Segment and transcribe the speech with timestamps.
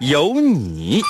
[0.00, 1.02] 有你。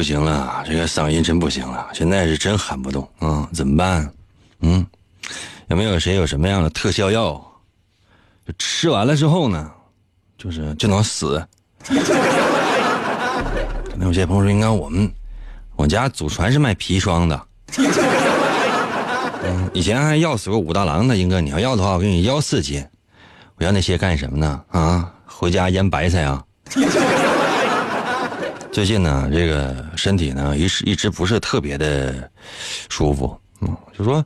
[0.00, 4.10] 不行了，这个嗓音真不行了，现在是真喊不动啊，怎么办？
[4.60, 4.86] 嗯，
[5.68, 7.34] 有没有谁有什么样的特效药？
[8.46, 9.70] 就吃完了之后呢，
[10.38, 11.46] 就是就能死。
[11.84, 11.92] 可
[13.98, 15.12] 能有些朋友说，应该我们
[15.76, 17.46] 我家祖传是卖砒霜的。
[19.44, 22.82] 嗯，以前还要死过武大郎呢，英哥，你要要的话，我给你要四斤。
[23.56, 24.62] 我要那些干什么呢？
[24.70, 26.42] 啊，回家腌白菜啊。
[28.80, 32.30] 最近呢，这个身体呢，一直一直不是特别的
[32.88, 34.24] 舒服，嗯，就说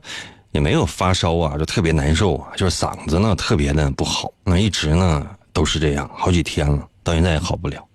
[0.51, 7.85] 也没有发烧啊，就特别难受啊，就是嗓子呢特别的不好，那一直呢都是这样，好几天了，到现在也好不了，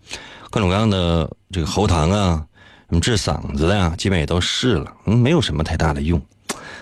[0.50, 2.44] 各种各样的这个喉糖啊，
[2.91, 6.20] 什么治嗓子的呀，基本也都试了，嗯，没有什么太大的用，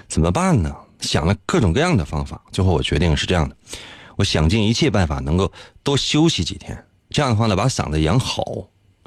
[0.09, 0.75] 怎么办呢？
[1.03, 3.57] 想了各种各样的方法，最后我决定是这样的，
[4.17, 5.49] 我想尽一切办法能够
[5.85, 6.77] 多休息几天，
[7.11, 8.43] 这样的话呢，把嗓子养好。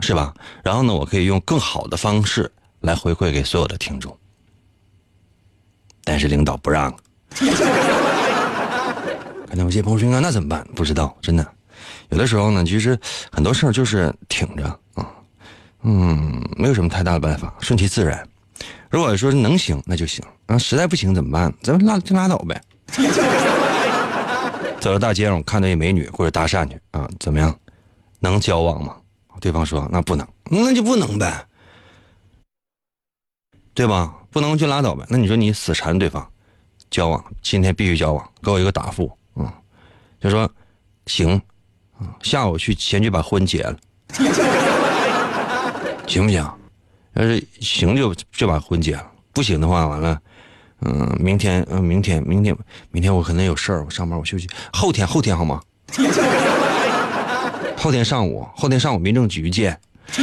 [0.02, 0.34] 是吧？
[0.64, 2.52] 然后呢，我可以用更好的方式
[2.82, 4.18] 来回馈给所有的听众，
[6.04, 6.92] 但是领导不让。
[9.48, 11.46] 可能有些朋友说：“那怎么办？”不知道，真的。
[12.10, 12.98] 有的时候呢，其实
[13.32, 15.08] 很多事儿就是挺着啊，
[15.84, 18.28] 嗯，没有什么太大的办法，顺其自然。
[18.90, 21.54] 如果说能行，那就行啊；实在不行怎么办？
[21.62, 22.62] 咱们拉就拉倒呗。
[24.80, 27.54] 走到大街上，我看到一美女或者搭讪去啊，怎么样？
[28.20, 28.96] 能交往吗？
[29.42, 31.46] 对方说：“那不能，那就不能呗，
[33.74, 34.16] 对吧？
[34.30, 35.04] 不能就拉倒呗。
[35.10, 36.26] 那你说你死缠对方，
[36.92, 39.12] 交往，今天必须交往，给我一个答复。
[39.36, 39.52] 嗯，
[40.22, 40.50] 就说
[41.08, 41.42] 行，
[42.22, 43.76] 下午去先去把婚结了，
[46.08, 46.48] 行不行？
[47.16, 50.22] 要是行就就把婚结了，不行的话，完了，
[50.82, 52.56] 嗯，明天，嗯，明天，明天，
[52.92, 54.48] 明天我可能有事儿，我上班，我休息。
[54.72, 55.60] 后天，后天好吗？”
[57.82, 59.76] 后天上午，后天上午民政局见。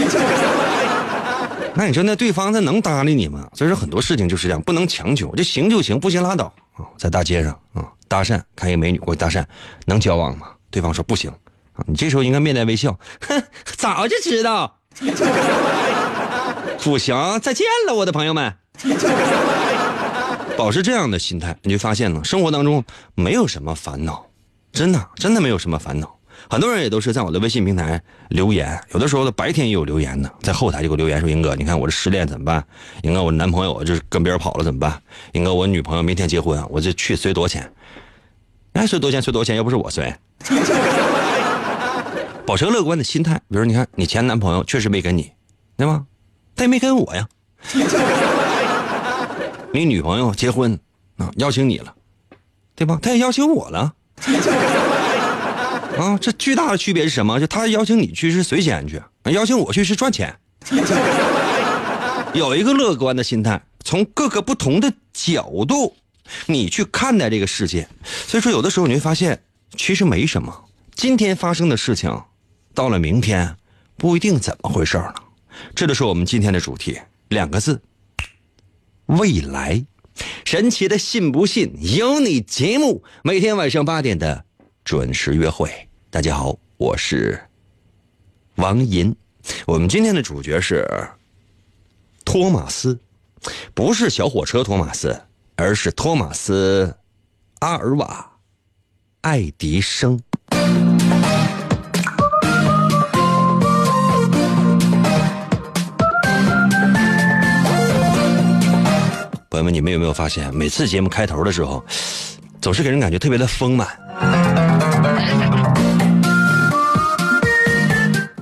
[1.74, 3.48] 那你说那对方他能搭理你吗？
[3.52, 6.86] 所以说很多事情就是这样，不能强求，就行就行，不行拉倒啊。
[6.96, 9.44] 在大街上啊，搭讪，看一个美女过去搭讪，
[9.86, 10.46] 能交往吗？
[10.70, 11.28] 对方说不行
[11.72, 11.82] 啊。
[11.88, 13.42] 你这时候应该面带微笑，哼，
[13.76, 14.78] 早就知道。
[16.80, 18.54] 不行，再见了，我的朋友们。
[20.56, 22.84] 保持这样的心态，你就发现呢，生活当中
[23.16, 24.24] 没有什么烦恼，
[24.72, 26.17] 真的，真的没有什么烦恼。
[26.50, 32.64] 很多人也都是在我的微信平台留言，有的时候呢白天也有留言呢，在后台就给我留言说：“英哥，你看我这失恋怎么办？
[33.02, 35.02] 英哥，我男朋友就是跟别人跑了怎么办？
[35.32, 37.72] 英哥，我女朋友明天结婚，我这去随多少钱？
[38.74, 39.22] 哎，随多少钱？
[39.22, 39.56] 随多少钱？
[39.56, 40.14] 又不是我随。
[42.46, 45.32] 保持乐观的心态，比如说，你看你前男朋友确实没跟你，
[45.76, 46.06] 对吗？
[46.56, 47.28] 他也没跟我呀。
[49.70, 50.78] 你女朋友结婚
[51.18, 51.94] 啊，邀请你了，
[52.74, 52.98] 对吧？
[53.02, 53.92] 他也邀请我了。
[55.98, 57.40] 啊，这巨大的区别是什么？
[57.40, 60.34] 就他邀请你去是随钱去，邀请我去是赚钱。
[62.34, 65.96] 有一个乐观的心态，从各个不同的角度，
[66.46, 67.88] 你去看待这个世界。
[68.04, 69.42] 所以说，有的时候你会发现，
[69.76, 70.64] 其实没什么。
[70.94, 72.22] 今天发生的事情，
[72.74, 73.56] 到了明天，
[73.96, 75.14] 不一定怎么回事了。
[75.74, 76.98] 这就是我们今天的主题，
[77.28, 77.82] 两个字：
[79.06, 79.84] 未来。
[80.44, 84.44] 神奇的信不信由你节目，每天晚上八点的
[84.84, 85.87] 准时约会。
[86.10, 87.38] 大家好，我是
[88.54, 89.14] 王银。
[89.66, 90.88] 我们今天的主角是
[92.24, 92.98] 托马斯，
[93.74, 95.20] 不是小火车托马斯，
[95.54, 96.96] 而是托马斯
[97.58, 98.26] 阿尔瓦
[99.20, 100.18] 爱迪生。
[109.50, 111.84] 朋友们，你们有没有发现，每次节目开头的时候，
[112.62, 113.86] 总是给人感觉特别的丰满？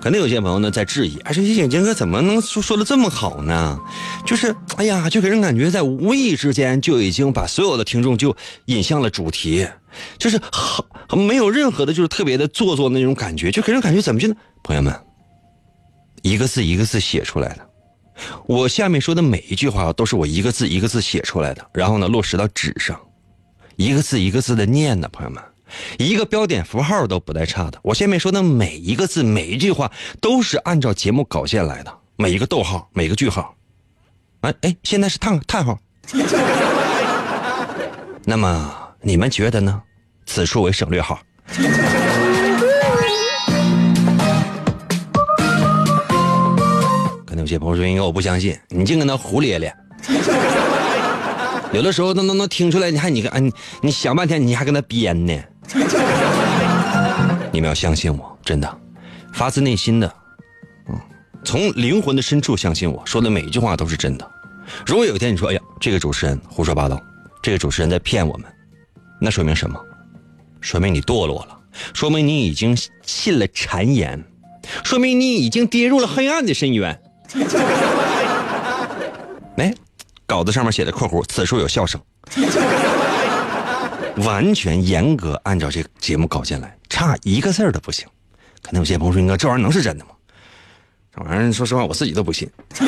[0.07, 3.77] 可能有些朋友呢在质疑，哎，这些眼镜哥怎么能说说的这么好呢？
[4.25, 8.33] 就是，哎呀，就给人感觉在无意之间就已经把所有的听众就
[8.67, 9.67] 引向了主题，
[10.17, 10.87] 就是好
[11.17, 14.33] 没有任何的，就是特别的做作那种感觉，就给人感觉怎么就？
[14.63, 14.95] 朋友们，
[16.23, 17.69] 一个字一个字写出来的，
[18.47, 22.97] 我下面说的每一句话都是我一个字一个字写出来的，然后呢落实到纸上，
[23.75, 25.43] 一个字一个字的念的，朋友们。
[25.99, 27.79] 一个标点符号都不带差的。
[27.83, 29.91] 我下面说的每一个字、每一句话，
[30.21, 31.93] 都是按照节目稿件来的。
[32.17, 33.55] 每一个逗号，每个句号，
[34.41, 35.79] 哎哎，现在是叹叹号。
[38.25, 39.83] 那么你们觉得呢？
[40.25, 41.21] 此处为省略号。
[47.25, 49.75] 可能有些朋友说：“应该我不相信，你净跟他胡咧咧。”
[51.73, 53.53] 有的时候能能能听出来，你还你个，你
[53.83, 55.35] 你想半天，你还跟他编呢。
[57.53, 58.79] 你们要相信我，真的，
[59.33, 60.13] 发自内心的，
[60.89, 61.01] 嗯，
[61.45, 64.31] 从灵魂的深处相信我说的每一句话都是真的。
[64.85, 67.01] 如果有一天你说，哎呀，这个主持人胡说八道，
[67.43, 68.51] 这个主持人在骗我们，
[69.21, 69.81] 那说明什么？
[70.61, 71.59] 说明你堕落了，
[71.95, 74.23] 说明你已经信了谗言，
[74.85, 77.01] 说明你已经跌入了黑暗的深渊。
[79.57, 79.75] 哎，
[80.27, 82.01] 稿子上面写的括弧，此处有笑声。
[84.25, 88.07] 完全严格按照这个节目稿件来，差一个字儿都不行。
[88.63, 90.11] 可能有些朋友说：“哥，这玩意儿能是真的吗？”
[91.15, 92.51] 这玩意儿，说实话，我自己都不信。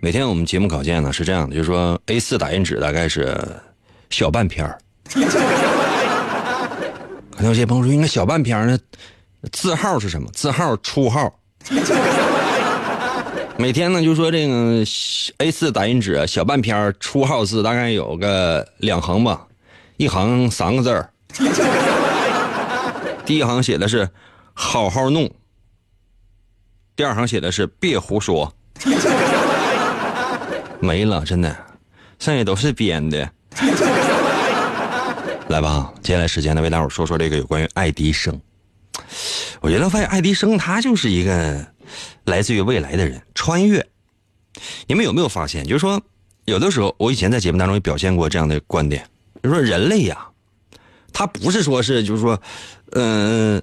[0.00, 3.38] 每天我们节目稿件呢是这样的，就是说 A 四打印纸大概是
[4.10, 4.78] 小半篇儿。
[7.30, 8.78] 可能有些朋友说：“应该小半篇呢，
[9.52, 10.28] 字号是什么？
[10.32, 11.32] 字号初号。”
[13.60, 14.84] 每天呢，就说这个
[15.38, 19.48] A 四打印纸小半篇初号字大概有个两横吧，
[19.96, 21.10] 一行三个字儿。
[23.26, 24.08] 第一行写的是
[24.54, 25.28] “好好弄”，
[26.94, 28.54] 第二行写的是“别胡说”。
[30.78, 31.56] 没了，真的，
[32.20, 33.28] 剩下都是编的。
[35.48, 38.40] 来吧，接下来时间呢，为大伙说说这个有关于爱迪生。
[39.60, 41.66] 我觉得发现爱迪生他就是一个。
[42.26, 43.88] 来自于未来的人穿越，
[44.86, 45.66] 你们有没有发现？
[45.66, 45.98] 就是说，
[46.44, 49.02] 有的时候我以前在节目当中也表现过这样的观点，
[49.42, 50.28] 就是说人类呀，
[51.14, 52.38] 他不是说是就是说，
[52.90, 53.62] 嗯，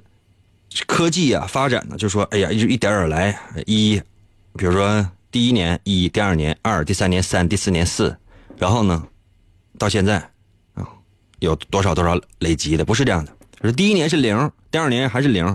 [0.88, 4.01] 科技啊发展呢，就是说，哎呀，就一点点来一，
[4.57, 8.18] 比如说第一年一，第二年二，第三年三，第四年四，
[8.57, 9.07] 然后呢，
[9.77, 10.18] 到现在
[10.74, 10.83] 啊，
[11.38, 12.83] 有多少多少累积的？
[12.83, 13.31] 不是这样的，
[13.62, 15.45] 是第一年是零，第二年还是零。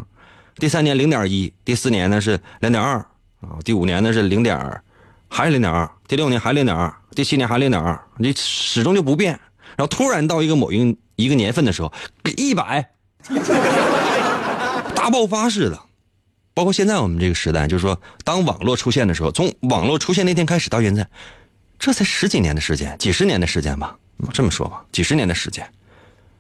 [0.57, 2.97] 第三年零点一，第四年呢是零点二
[3.41, 4.83] 啊，第五年呢是零点，
[5.29, 9.39] 还是零点二，第六年还零点二，第七年还零点二，你始终就不变。
[9.77, 11.93] 然后突然到一个某一一个年份的时候，
[12.37, 12.91] 一百，
[14.95, 15.79] 大爆发似的。
[16.53, 21.09] 包括现在我们这个时代，就是说，当网络出现的时候，从网络出现那天开始到现在，
[21.79, 23.97] 这才十几年的时间，几十年的时间吧。
[24.35, 25.67] 这么说吧，几十年的时间，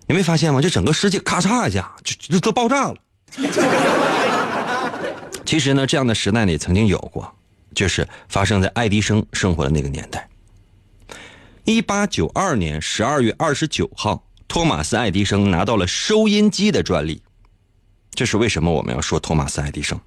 [0.06, 0.60] 你没发现吗？
[0.60, 2.96] 就整个世界咔嚓一下就就都爆炸了。
[5.44, 7.32] 其实呢，这样的时代呢也曾经有过，
[7.74, 10.28] 就是发生在爱迪生生活的那个年代。
[11.64, 17.22] 一八九二年十二月二十九号，托马斯·爱迪生拿到了收音机的专利。
[18.12, 20.00] 这是为什么我们要说托马斯·爱迪生？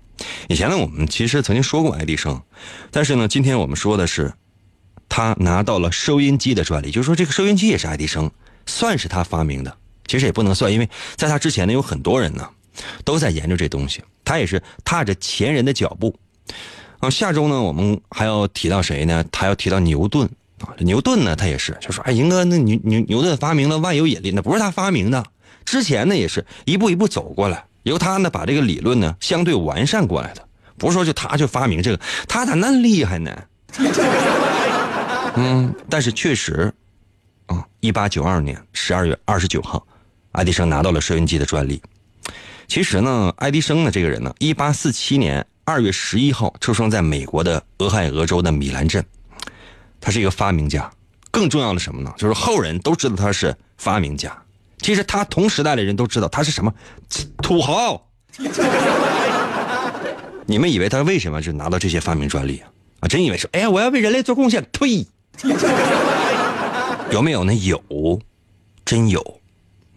[0.48, 2.42] 以前呢，我们其实曾经说过爱迪生，
[2.92, 4.34] 但是呢，今天我们说的是
[5.10, 8.30] 他拿到了收音机的专利，就是说这个收音机也是爱迪生，
[8.66, 9.78] 算是他发明的。
[10.06, 12.50] 其实也不能算，因为在他之前呢，有很多人呢。
[13.04, 16.16] 都在研究这东西，他也是踏着前人的脚步。
[17.00, 19.24] 啊，下周呢，我们还要提到谁呢？
[19.32, 20.26] 他要提到牛顿
[20.62, 20.70] 啊。
[20.80, 25.24] 牛顿呢，他也是就说：“哎，英哥，那牛牛牛顿发明了万有引力，那不是他发明的，
[25.66, 33.32] 之前呢也是一步一步走过来，由他呢把这个理论呢相对完善过来的，不是说就他就发明这个，他咋那厉害呢？”
[35.36, 36.72] 嗯，但是确实，
[37.48, 39.86] 啊，一八九二年十二月二十九号，
[40.32, 41.82] 爱迪生拿到了收音机的专利。
[42.74, 49.06] 其实呢，爱迪生呢这个人呢，一八四七年二月十一号出生在美国的俄亥俄州的米兰镇，
[50.02, 50.92] 他是一个发明家。
[51.30, 52.12] 更重要的什么呢？
[52.18, 54.36] 就是后人都知道他是发明家。
[54.80, 56.74] 其实他同时代的人都知道他是什么
[57.44, 58.08] 土豪。
[60.48, 62.68] 你们以为他为什么就拿到这些发明专利啊？
[63.02, 64.66] 啊，真以为说，哎呀，我要为人类做贡献？
[64.72, 65.06] 呸！
[67.12, 67.54] 有没有呢？
[67.54, 68.20] 有，
[68.84, 69.40] 真有。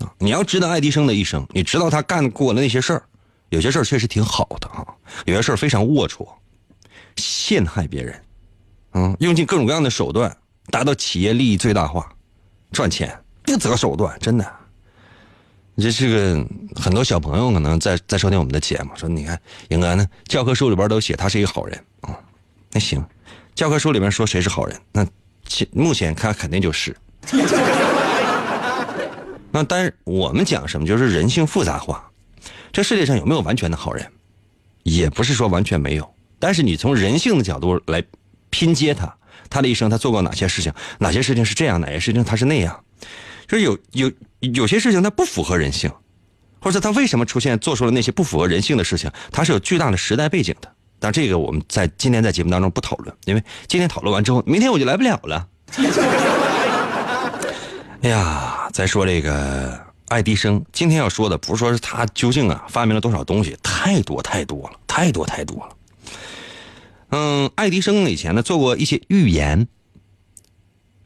[0.00, 3.02] 啊，你要知道爱迪生的一生，你知道他干过的那些事儿，
[3.50, 4.86] 有些事儿确实挺好的啊，
[5.24, 6.28] 有些事儿非常龌龊，
[7.16, 8.22] 陷害别人，
[8.92, 10.36] 嗯，用尽各种各样的手段
[10.70, 12.06] 达到企业利益最大化，
[12.72, 14.52] 赚钱不择手段，真的。
[15.78, 19.38] 这是个很多小朋友可能在在收听我们的节目，说你看
[19.68, 22.18] 应该呢，教科书里边都写他是一个好人啊，
[22.72, 23.04] 那行，
[23.54, 25.06] 教科书里面说谁是好人，那
[25.72, 26.96] 目前他肯定就是。
[29.56, 32.10] 那但是我们讲什么，就是人性复杂化。
[32.74, 34.06] 这世界上有没有完全的好人？
[34.82, 38.04] 也不是说完全没有，但是你从人性的角度来
[38.50, 39.16] 拼接他，
[39.48, 40.70] 他的一生他做过哪些事情？
[40.98, 41.80] 哪些事情是这样？
[41.80, 42.84] 哪些事情他是那样？
[43.48, 45.90] 就是有有有些事情他不符合人性，
[46.60, 49.10] 或者他为什么出现做出了那些不符合人性的事情？
[49.32, 50.70] 他是有巨大的时代背景的。
[50.98, 55.48] 但这个我们在今天在节目当中不讨论，因为今天讨论完之后，明天我就来不了了。
[58.02, 65.76] 哎呀，再说这个爱迪生，今天要说的不是说是他究竟啊发明了多少东西，太多太多了，太多太多了。
[67.08, 69.66] 嗯，爱迪生以前呢做过一些预言。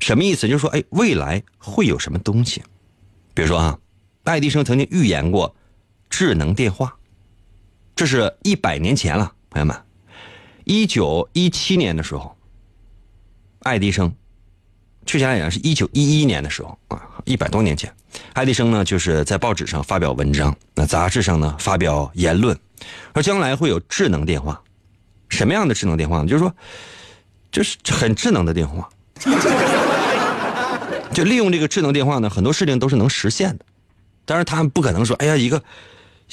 [0.00, 0.48] 什么意思？
[0.48, 2.60] 就是说，哎，未来会有什么东西？
[3.34, 3.78] 比如说啊，
[4.24, 5.54] 爱迪生曾经预言过
[6.08, 6.96] 智能电话，
[7.94, 9.80] 这是一百年前了，朋友们，
[10.64, 12.36] 一九一七年的时候，
[13.60, 14.12] 爱迪生，
[15.06, 17.92] 确切来讲是一九一一年的时候啊，一百多年前，
[18.32, 22.58] 爱迪生呢就是在报纸上发表文章，那杂志上呢发表言论，
[23.14, 24.60] 说将来会有智能电话，
[25.28, 26.26] 什么样的智能电话呢？
[26.26, 26.54] 就是说，
[27.52, 28.88] 就是很智能的电话。
[31.12, 33.64] 就利用这个智能电话呢，很多事情都是能实现的。
[34.24, 35.60] 但是他不可能说，哎呀，一个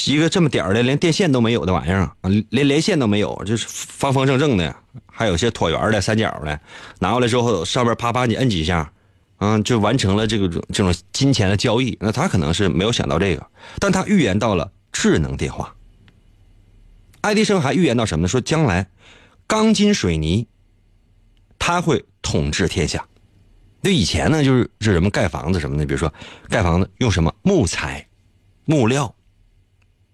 [0.06, 2.14] 一个这么点儿的，连电线都没有的玩意儿啊，
[2.50, 4.76] 连连线都没有，就是方方正正的，
[5.12, 6.60] 还有些椭圆的、三角的，
[7.00, 8.90] 拿过来之后，上面啪啪你摁几下，
[9.38, 11.98] 嗯，就完成了这个这种金钱的交易。
[12.00, 13.46] 那他可能是没有想到这个，
[13.80, 15.74] 但他预言到了智能电话。
[17.22, 18.28] 爱迪生还预言到什么呢？
[18.28, 18.90] 说将来
[19.46, 20.48] 钢筋水泥，
[21.60, 23.06] 他会统治天下。
[23.84, 26.14] 就以前呢，就是是什么盖房子什么的，比如说
[26.50, 28.06] 盖房子用什么木材、
[28.66, 29.14] 木料，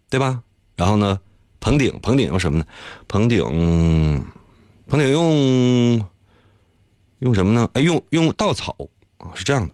[0.10, 0.44] 对吧？
[0.76, 1.20] 然后呢，
[1.60, 2.66] 棚顶棚顶用什么呢？
[3.08, 3.42] 棚顶
[4.88, 6.10] 棚顶用
[7.20, 7.70] 用什么呢？
[7.74, 8.76] 哎，用用稻草
[9.24, 9.74] 啊，是这样的。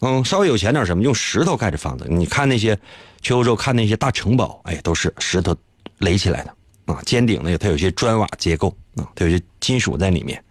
[0.00, 2.06] 嗯，稍微有钱点什么，用石头盖着房子。
[2.08, 2.78] 你看那些
[3.20, 5.56] 去欧洲看那些大城堡，哎，都是石头
[5.98, 6.54] 垒起来的
[6.92, 7.00] 啊。
[7.04, 10.42] 尖顶的，它有些砖瓦结构啊，它有些金属在里面。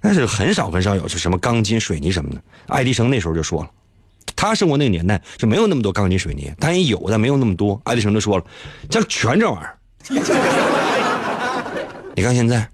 [0.00, 2.42] 但是很少很少有，就什么钢筋水泥什么的。
[2.68, 3.70] 爱迪生那时候就说了，
[4.36, 7.80] 他生活那个年代就没有那么多钢筋水泥，但也有，但没有那么多。
[7.84, 8.44] 爱迪生就说了，
[8.88, 9.78] 这全这玩意儿。
[12.14, 12.68] 你看现在，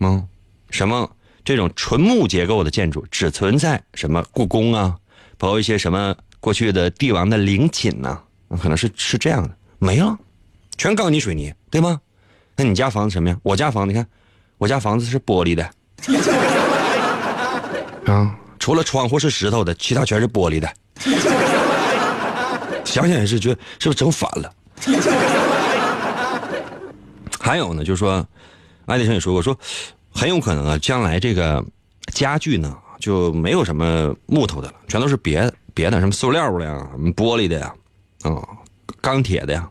[0.00, 0.26] 嗯，
[0.70, 1.08] 什么
[1.46, 4.96] 这种纯木结构的建筑只存在什么故宫啊，
[5.38, 8.18] 包括一些什么过去的帝王的陵寝呐，
[8.60, 10.18] 可能是是这样的，没了，
[10.76, 12.00] 全钢筋水泥，对吗？
[12.56, 13.36] 那你家房子什么呀？
[13.44, 14.04] 我家房子，你看，
[14.58, 15.62] 我家房子是玻璃的。
[18.12, 20.68] 啊，除了窗户是石头的，其他全是玻璃的。
[22.84, 24.52] 想想也是，觉得是不是整反了？
[27.38, 28.26] 还有呢，就是说，
[28.86, 29.56] 爱迪生也说过，说
[30.16, 31.62] 很有可能啊，将来这个
[32.14, 37.74] 家具呢就没有什么木头的了，全都是别别的，什么塑料的呀，玻璃的呀，
[38.22, 38.42] 啊，
[39.02, 39.68] 钢铁的呀，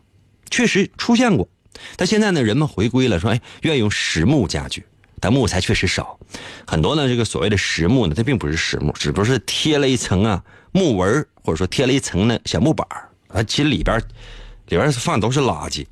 [0.48, 1.48] 确实出现过。
[1.96, 4.86] 但现在呢，人们回归了，说哎，愿意用实木家具。
[5.18, 6.18] 但木材确实少，
[6.66, 7.08] 很多呢。
[7.08, 12.86] 这个所谓的实木呢，它并不是实木，只不过是贴了一层啊木纹，或者说贴了一层呢小木板
[13.28, 13.98] 啊，其实里边
[14.68, 15.86] 里边放的都是垃圾。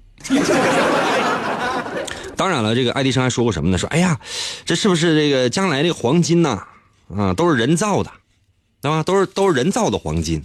[2.45, 3.79] 当然了，这个爱迪生还说过什么呢？
[3.79, 4.21] 说哎呀，
[4.67, 6.63] 这是不是这个将来这个黄金呢？
[7.17, 8.13] 啊，都是人造的，
[8.83, 9.03] 对吧？
[9.03, 10.45] 都是都是人造的黄金，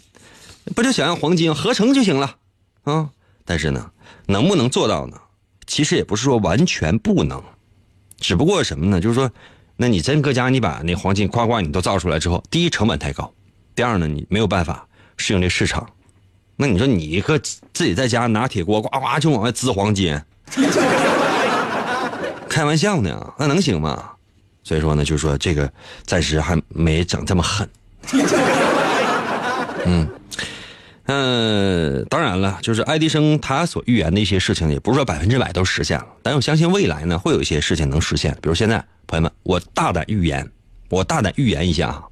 [0.74, 2.38] 不就想要黄金合成就行了
[2.84, 3.10] 啊？
[3.44, 3.92] 但是呢，
[4.28, 5.18] 能不能做到呢？
[5.68, 7.44] 其实也不是说完全不能。
[8.18, 9.02] 只不过什么呢？
[9.02, 9.30] 就是说，
[9.76, 13.30] 那你真搁家，你把那黄金夸夸你都造出来之后，第一成本太高，
[13.76, 14.88] 第二呢，你没有办法
[15.18, 15.86] 适应这市场。
[16.56, 20.18] 那你说你搁自己在家拿铁锅呱呱就往外滋黄金，
[22.60, 23.34] 开玩笑呢？
[23.38, 24.04] 那能行吗？
[24.66, 25.72] 所以说呢，就是说这个
[26.06, 27.70] 暂时还没整这么狠。
[29.88, 30.06] 嗯。
[31.06, 36.06] 嗯，当然了，就是爱迪生他所预言的一些事情，也不是说百分之百都实现了。
[36.22, 38.34] 但我相信未来呢，会有一些事情能实现。
[38.42, 40.46] 比如现在，朋友们，我大胆预言，
[40.90, 42.04] 我大胆预言一下啊，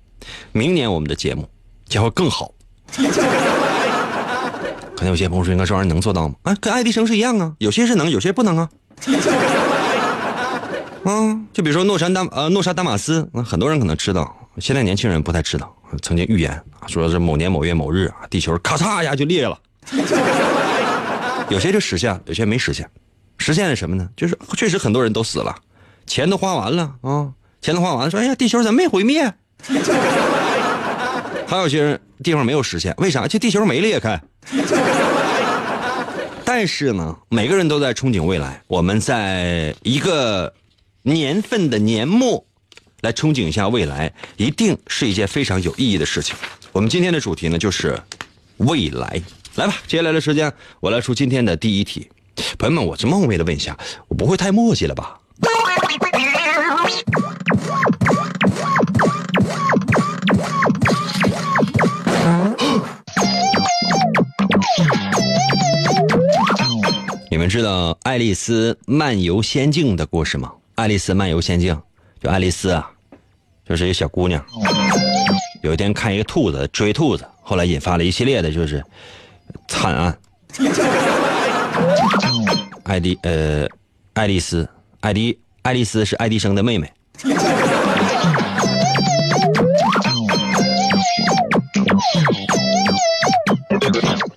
[0.53, 1.45] 明年我们的节目
[1.89, 2.53] 将会更好。
[4.95, 6.35] 可能有些朋友说，应该这玩意能做到吗？
[6.43, 8.69] 啊，跟爱迪生是一样啊，有些是能，有些不能啊。
[11.07, 15.73] 啊，就比如说诺山丹呃诺沙丹马斯，那很多人可能知道，现在年轻人不太知道。
[16.01, 19.57] 曾经预言说是某年某月某日啊，地球咔嚓一下就裂了，
[21.47, 22.85] 有些就实现了，有些没实现。
[23.37, 24.09] 实现了什么呢？
[24.17, 25.55] 就是确实很多人都死了，
[26.05, 29.33] 钱都花完了啊，钱都花完了，说哎呀，地球怎么没毁灭？
[31.47, 33.25] 还有些人地方没有实现，为啥？
[33.25, 34.21] 这地球没裂开。
[36.43, 38.61] 但是呢，每个人都在憧憬未来。
[38.67, 40.53] 我们在一个
[41.03, 42.45] 年份的年末，
[43.01, 46.35] 来憧憬一下未来，一定是一件非常有意义的事情。
[46.71, 47.99] 我们今天的主题呢，就是
[48.57, 49.21] 未来。
[49.55, 52.09] 来吧，接下来的时间，我来出今天的第一题。
[52.59, 53.75] 朋友们，我这冒昧的问一下，
[54.07, 55.19] 我不会太墨迹了吧？
[67.29, 70.51] 你们知道《爱丽丝漫游仙境》的故事吗？
[70.77, 71.73] 《爱丽丝漫游仙境》
[72.21, 72.87] 就爱丽丝啊，
[73.67, 74.45] 就是一个小姑娘，
[75.63, 78.83] 有一天看一个兔子追兔子，后来引发了一系列的就是
[79.67, 80.15] 惨案。
[82.83, 83.67] 爱迪呃，
[84.13, 84.69] 爱丽丝，
[84.99, 86.93] 爱迪，爱丽丝是爱迪生的妹妹。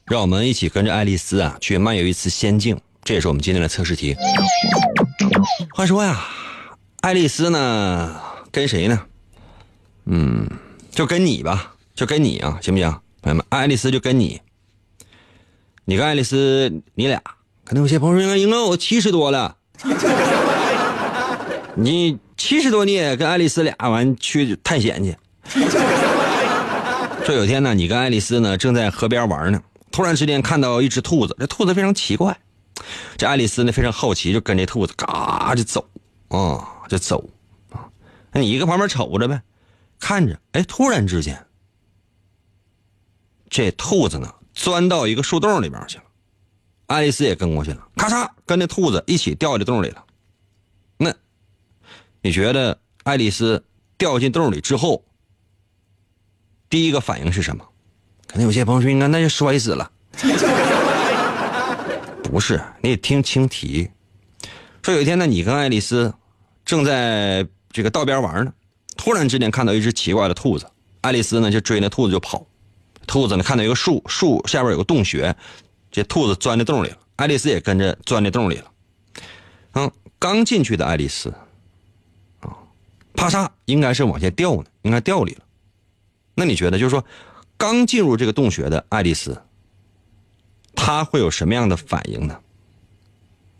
[0.06, 4.16] 让我们一起跟着爱丽丝啊，去漫游一次仙境，这也是我们今天的测试题。
[5.72, 6.18] 话说呀，
[7.00, 8.20] 爱丽丝呢，
[8.50, 9.00] 跟谁呢？
[10.06, 10.48] 嗯，
[10.90, 12.90] 就跟你吧，就跟你啊，行不行？
[13.22, 14.40] 朋友们，爱丽丝就跟你，
[15.84, 17.20] 你跟爱丽丝，你俩，
[17.64, 19.56] 可能有些朋友说，英哥我七十多了，
[21.74, 25.16] 你七十多你也跟爱丽丝俩完去探险去。
[27.24, 29.62] 说有天呢，你跟爱丽丝呢正在河边玩呢。
[29.92, 32.38] 突然之间看到一只兔子，这兔子非常奇怪，
[33.16, 35.88] 这爱丽丝呢非常好奇，就跟这兔子嘎就走，
[36.28, 37.28] 啊就走，
[37.70, 37.88] 啊，
[38.32, 39.42] 那你一个旁边瞅着呗，
[39.98, 41.46] 看着，哎，突然之间，
[43.48, 46.04] 这兔子呢钻到一个树洞里边去了，
[46.86, 50.04] 爱丽丝也跟过去了，咔嚓跟那兔子一起掉进洞里了。
[50.96, 51.14] 那
[52.22, 53.64] 你觉得爱丽丝
[53.96, 55.04] 掉进洞里之后，
[56.68, 57.66] 第一个反应是什么？
[58.26, 59.90] 可能有些朋友说：“应该那就摔死了。
[62.30, 63.90] ”不是，你得听清题。
[64.82, 66.14] 说有一天呢，你跟爱丽丝
[66.64, 68.52] 正在这个道边玩呢，
[68.96, 72.46] 突然之间看到一只奇怪的兔子，爱丽丝呢就追那兔子就跑。
[73.06, 75.34] 兔子呢看到一个树，树下边有个洞穴，
[75.90, 78.70] 这兔子钻在洞里了，爱丽丝也跟着钻在洞里了。
[79.72, 81.30] 嗯，刚进去的爱丽丝
[82.40, 82.56] 啊，
[83.14, 85.42] 啪嚓，应该是往下掉呢，应该掉里了。
[86.34, 87.04] 那你觉得，就是说？
[87.56, 89.38] 刚进入这个洞穴的爱丽丝，
[90.82, 92.34] 他会有什么样的反应呢？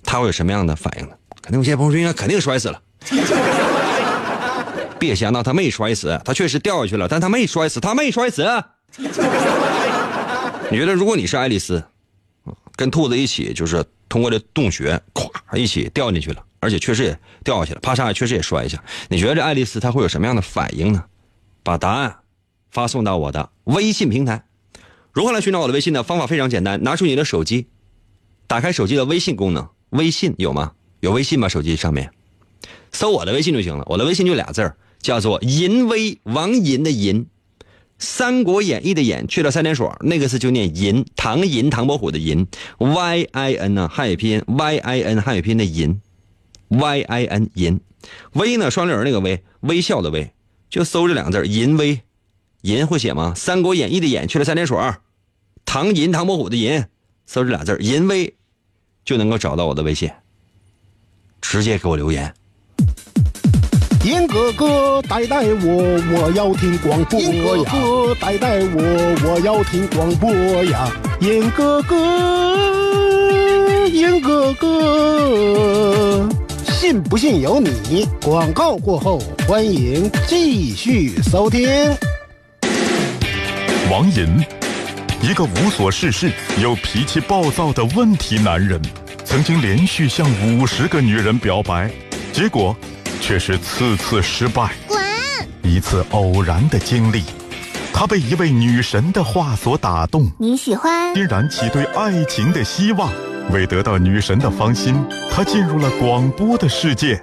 [0.03, 1.15] 他会有什么样的反应呢？
[1.43, 2.83] 肯定有些朋友说应该肯定摔死了。
[4.99, 8.43] 别想到他没摔死，他确实掉下去了，但他没摔死，他没摔死。
[10.71, 11.85] 你觉得如果你是爱丽丝，
[12.75, 18.83] 跟兔子一起，就是通过这洞穴，咵一起掉进去了，而且确实也掉下去了，啪嚓，确实也摔一下。
[19.11, 21.05] 你觉得这爱丽丝她会有什么样的反应呢？
[21.63, 22.17] 把答案。
[22.71, 24.45] 发送到我的微信平台，
[25.13, 26.03] 如何来寻找我的微信呢？
[26.05, 27.67] 方法非常简单，拿出你的手机，
[28.47, 30.73] 打开手机的微信功能，微信有吗？
[31.01, 31.49] 有微信吗？
[31.49, 32.13] 手机上面，
[32.93, 33.85] 搜我的微信就行了。
[33.89, 37.25] 我的微信就俩字叫做“淫威”，王淫的淫，
[37.99, 42.47] 《三国演义》的演去了三点水，那个字就念淫，唐寅唐伯虎的寅
[42.79, 46.01] ，Y I N 呢汉语拼音，Y I N 汉语拼音的淫
[46.69, 47.81] ，Y I N 淫，
[48.35, 50.31] 微呢双立人那个微，微笑的微，
[50.69, 52.01] 就搜这两个字淫威”。
[52.63, 53.33] 银会写吗？
[53.39, 54.77] 《三国演义》的演去了三点水，
[55.65, 56.85] 唐寅唐伯虎的寅，
[57.25, 58.35] 搜这俩字淫威，
[59.05, 60.11] 就能够找到我的微信，
[61.41, 62.35] 直接给我留言。
[64.05, 67.27] 银哥哥带带我，我要听广播呀！
[67.27, 68.83] 银哥哥带带我，
[69.27, 70.31] 我要听广播
[70.65, 70.91] 呀！
[71.21, 71.97] 银哥哥，
[73.89, 76.29] 银哥哥，
[76.73, 78.07] 信不信由你。
[78.23, 81.69] 广告过后，欢迎继续收听。
[83.91, 84.41] 王寅，
[85.21, 86.31] 一个无所事事
[86.63, 88.81] 又脾气暴躁的问题男人，
[89.25, 91.91] 曾经连续向五十个女人表白，
[92.33, 92.77] 结果
[93.21, 94.71] 却是次次失败。
[94.87, 94.97] 滚！
[95.65, 97.25] 一次偶然的经历，
[97.93, 100.31] 他被一位女神的话所打动。
[100.39, 101.13] 你喜欢？
[101.13, 103.13] 并燃起对爱情的希望。
[103.51, 104.95] 为得到女神的芳心，
[105.33, 107.21] 他进入了广播的世界。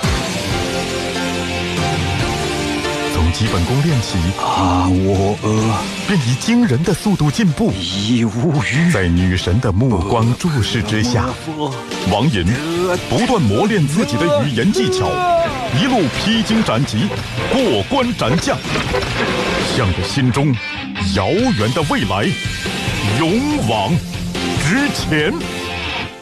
[3.37, 7.71] 基本功练习啊，我呃，便以惊人的速度进步。
[7.79, 11.29] 已无语，在女神的目光注视之下，
[12.11, 12.43] 王银
[13.07, 15.07] 不断磨练自己的语言技巧，
[15.79, 17.07] 一路披荆斩棘，
[17.51, 18.57] 过关斩将，
[19.75, 20.51] 向着心中
[21.15, 22.27] 遥远的未来
[23.19, 23.95] 勇往
[24.67, 25.31] 直前。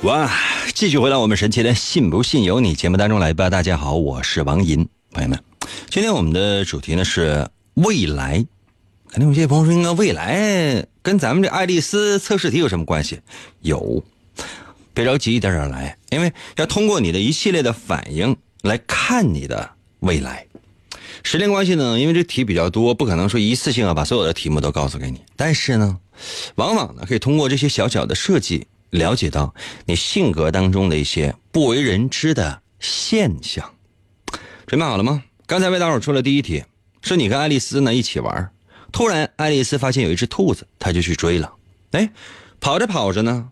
[0.02, 0.30] 哇！
[0.74, 3.50] 继续回到我们神奇的“信不信由你”节目当中来吧。
[3.50, 5.40] 大家好，我是王银，朋友们，
[5.96, 8.46] 今天我们的主题呢是未来。
[9.08, 13.22] 肯定有些朋友说，应该未来跟咱们这爱丽丝测试题有什么关系？
[13.62, 14.04] 有，
[14.94, 20.46] 别着急，一点点来，因为要通过你的一系列的反应来看你的未来。
[21.24, 25.22] 时间关系呢，因为这题比较多，不可能说一次性啊把所有的题目都告诉给你。
[25.38, 25.98] 但是呢，
[26.56, 28.68] 往往呢可以通过这些小小的设计。
[28.90, 29.56] 了解到
[29.86, 33.74] 你性格当中的一些不为人知的现象，
[34.68, 35.24] 准备好了吗？
[35.48, 36.64] 刚才为大伙出了第一题，
[37.02, 38.52] 是你跟爱丽丝呢一起玩，
[38.92, 41.54] 突然爱丽丝发现有一只兔子，她就去追了。
[41.92, 42.10] 哎，
[42.60, 43.52] 跑着跑着呢，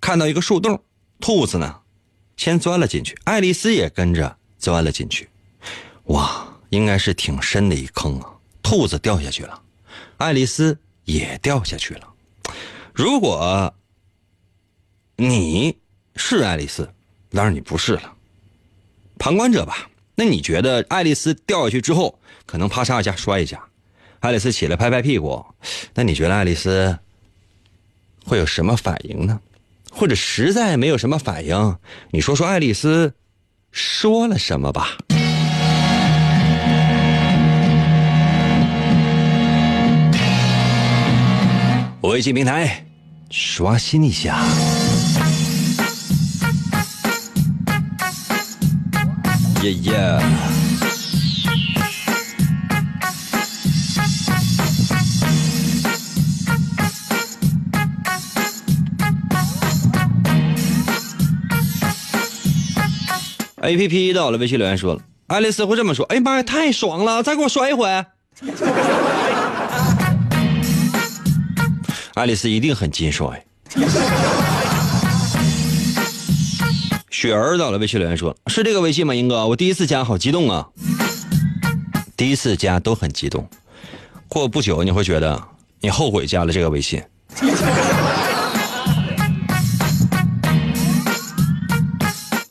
[0.00, 0.82] 看到一个树洞，
[1.20, 1.80] 兔子呢
[2.36, 5.28] 先钻了进去，爱丽丝也跟着钻了进去。
[6.04, 8.32] 哇，应该是挺深的一坑啊！
[8.62, 9.62] 兔子掉下去了，
[10.16, 12.08] 爱丽丝也掉下去了。
[12.94, 13.74] 如果
[15.16, 15.76] 你
[16.16, 16.90] 是爱丽丝，
[17.30, 18.16] 当然你不是了。
[19.18, 19.90] 旁观者吧，
[20.22, 23.58] 那你觉得爱丽丝掉下去之后，可能啪嚓一下摔一下，
[24.18, 25.42] 爱丽丝起来拍拍屁股，
[25.94, 26.98] 那你觉得爱丽丝
[28.26, 29.40] 会有什么反应呢？
[29.90, 31.78] 或者实在没有什么反应，
[32.10, 33.14] 你说说爱丽丝
[33.72, 34.98] 说了什么吧？
[42.02, 42.84] 微信平台
[43.30, 44.38] 刷新一下。
[49.62, 50.18] 耶耶
[63.62, 67.84] ！A P P 到了，微信留言说了，爱丽丝会这么说：“哎呀妈呀，太爽了，再给我摔一回。
[72.14, 73.44] ”爱丽丝一定很金帅。
[77.20, 79.46] 雪儿到了，微信留言说：“是这个微信吗，英哥？
[79.46, 80.66] 我第一次加，好激动啊！
[82.16, 83.46] 第一次加都很激动，
[84.26, 85.38] 过不久你会觉得
[85.82, 87.02] 你后悔加了这个微信。”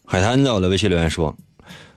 [0.05, 1.35] 海滩到了，微信留言说：“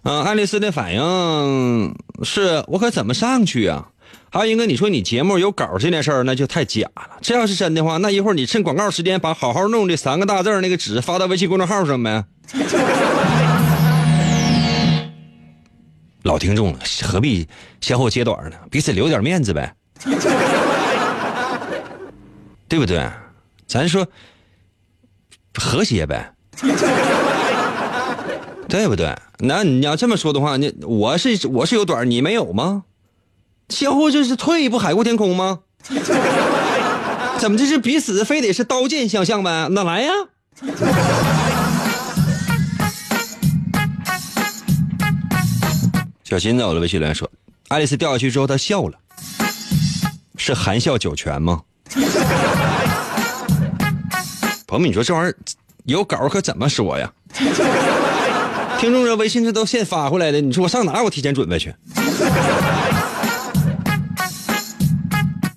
[0.05, 3.91] 嗯，爱丽丝的反应是我可怎么上去啊？
[4.31, 7.19] 还有英哥，你说你节目有稿这件事儿，那就太假了。
[7.21, 12.25] 这要是真的话，那一会儿你趁广告时间把好好弄这三个大字那个纸发到微信公众号上呗。”
[16.23, 17.49] 老听众了，何必
[17.81, 18.57] 先后揭短呢？
[18.71, 19.75] 彼此留点面子呗，
[22.69, 23.11] 对不对？
[23.67, 24.07] 咱说
[25.55, 26.33] 和谐呗，
[28.69, 29.13] 对不对？
[29.41, 32.85] 那你要这么说的话，那我是我是有短，你没有吗？
[33.73, 35.61] 相互就是退一步海阔天空吗？
[37.39, 39.69] 怎么这是彼此非得是刀剑相向呗？
[39.73, 40.13] 那来呀！
[46.25, 47.29] 小新在我的微信留言说
[47.69, 48.97] ：“爱丽丝掉下去之后，她笑了，
[50.37, 51.63] 是含笑九泉吗？”
[54.67, 55.35] 朋友们，你说这玩意儿
[55.85, 57.13] 有稿可怎么说呀？
[58.79, 61.75] 听众这微信这都现发回来的，你说我上哪我提前准备去？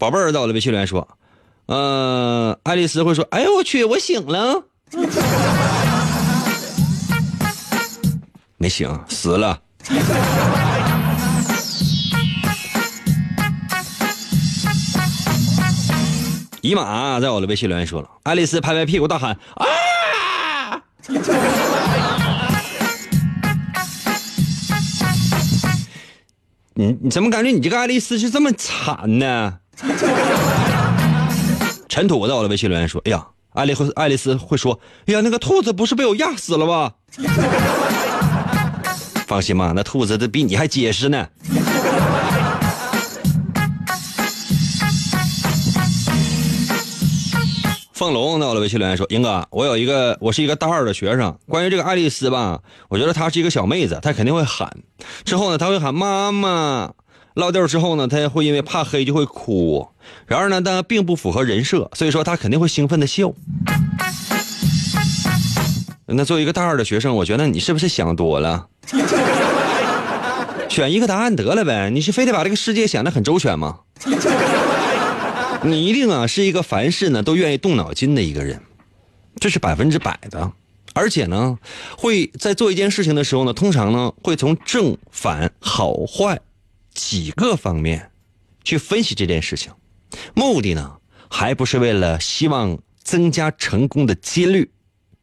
[0.05, 1.07] 宝贝儿在我的微信留言说
[1.65, 4.65] ：“嗯，爱丽丝会说，哎呦我去，我醒了，
[8.57, 9.59] 没醒，死了。”
[16.61, 19.65] 姨妈在我的微信留言说了，爱丽丝拍拍屁股大喊啊！
[26.77, 29.61] 你你怎么感觉你这个爱丽丝是这么惨呢？
[31.89, 36.93] 尘土在我的微信留言说，哎呀，爱丽爱丽丝会说，哎呀，那个兔子不是被我压死了吧？
[39.27, 41.27] 放心吧，那兔子它比你还结实呢。
[47.93, 51.33] 凤龙在我的微信留言说：“英哥，我有一个，我是一个大二的学生。
[51.47, 52.59] 关于这个爱丽丝吧，
[52.89, 54.69] 我觉得她是一个小妹子，她肯定会喊。
[55.23, 56.91] 之后呢，她会喊妈妈。
[57.35, 59.87] 落掉之后呢，她会因为怕黑就会哭。
[60.25, 63.31] 然而呢，但并不符合人设，所以说他肯定会兴奋的笑。
[66.07, 68.67] 那作为一个大二的学生，我觉得你是不是想多了？
[70.69, 73.79] 选一个答案得了呗，你是非得把这个世界想得很周全吗？”
[75.63, 78.61] 你一定啊是一个凡事呢都愿意动脑筋的一个人，
[79.39, 80.51] 这是百分之百的，
[80.93, 81.57] 而且呢
[81.97, 86.39] 会在做一件事情的时候呢，通常呢会从正反好坏
[86.95, 88.09] 几个方面
[88.63, 89.71] 去分析这件事情，
[90.33, 90.95] 目的呢
[91.29, 94.71] 还不是为了希望增加成功的几率，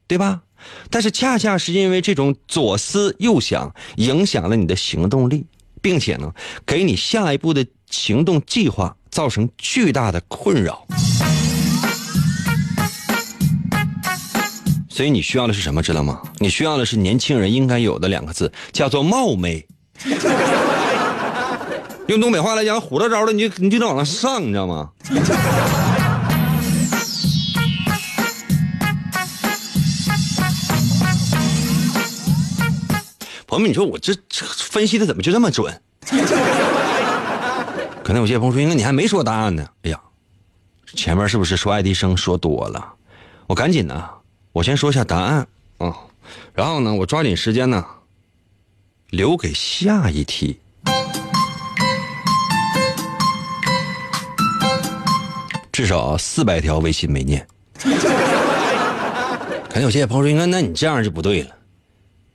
[0.07, 0.43] 对吧？
[0.91, 5.45] 但是恰恰是因为这种左思右想，影响了你的行动力，
[5.81, 6.33] 并且呢，
[6.65, 10.87] 给你下一步的行动计划造成巨大的困扰。
[14.89, 15.83] 所以你需要的是什么？
[15.83, 16.23] 知道吗？
[16.39, 19.67] 你需要的是年轻人应该有的两个字，叫做冒昧。
[22.09, 24.91] 用东北话来讲，虎着招的你就你就得往上上，你知道吗？
[33.47, 35.81] 朋友们，你说我这这分析的怎么就这么准？
[38.03, 39.65] 可能有些朋友说，应该你还没说答案呢。
[39.83, 40.01] 哎呀，
[40.95, 42.95] 前面是不是说爱迪生说多了？
[43.47, 44.09] 我赶紧呢，
[44.53, 45.47] 我先说一下答案
[45.79, 45.95] 啊，
[46.53, 47.85] 然后呢，我抓紧时间呢，
[49.11, 50.59] 留给下一题。
[55.73, 57.45] 至少四百条微信没念。
[59.69, 61.57] 可能有些朋友说，应该那你这样就不对了。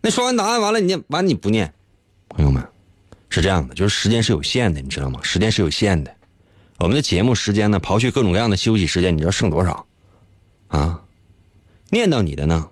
[0.01, 1.71] 那说完答案完了，你念完你不念，
[2.29, 2.67] 朋友们，
[3.29, 5.19] 是这样的，就是时间是有限的，你知道吗？
[5.21, 6.11] 时间是有限的。
[6.79, 9.85] 我们的节目时间呢，刨去各种各样的休息时间，你知道剩多少？
[10.69, 11.01] 啊，
[11.91, 12.67] 念叨你的呢，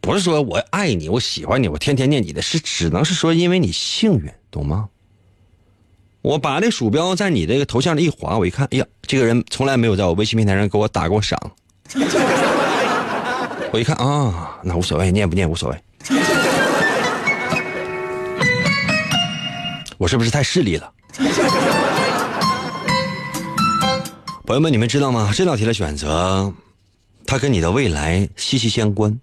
[0.00, 4.88] 不是说我爱你，我喜欢你，我天天念你的，是只能是说因为你幸运，懂吗？
[6.20, 11.38] 我把这鼠标在你这个头像里一划，我一看，哎呀，这个人从来没有在我微信平台上给我打过赏。
[13.72, 15.78] 我一看啊，那无所谓，念不念无所谓。
[19.96, 20.92] 我是不是太势利了？
[24.44, 25.32] 朋友们，你们知道吗？
[25.34, 26.52] 这道题的选择，
[27.26, 29.20] 它跟你的未来息息相关，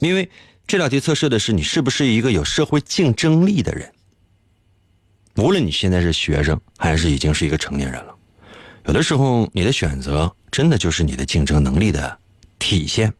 [0.00, 0.28] 因为
[0.66, 3.92] 这道题测试的是你是不是一个有社会竞争力的人。
[5.36, 8.14] 无论你现在是学生，还是已经是一个成年人了，
[8.86, 12.18] 有的时候你的选择真的就是你的竞争能力的
[12.58, 13.12] 体现。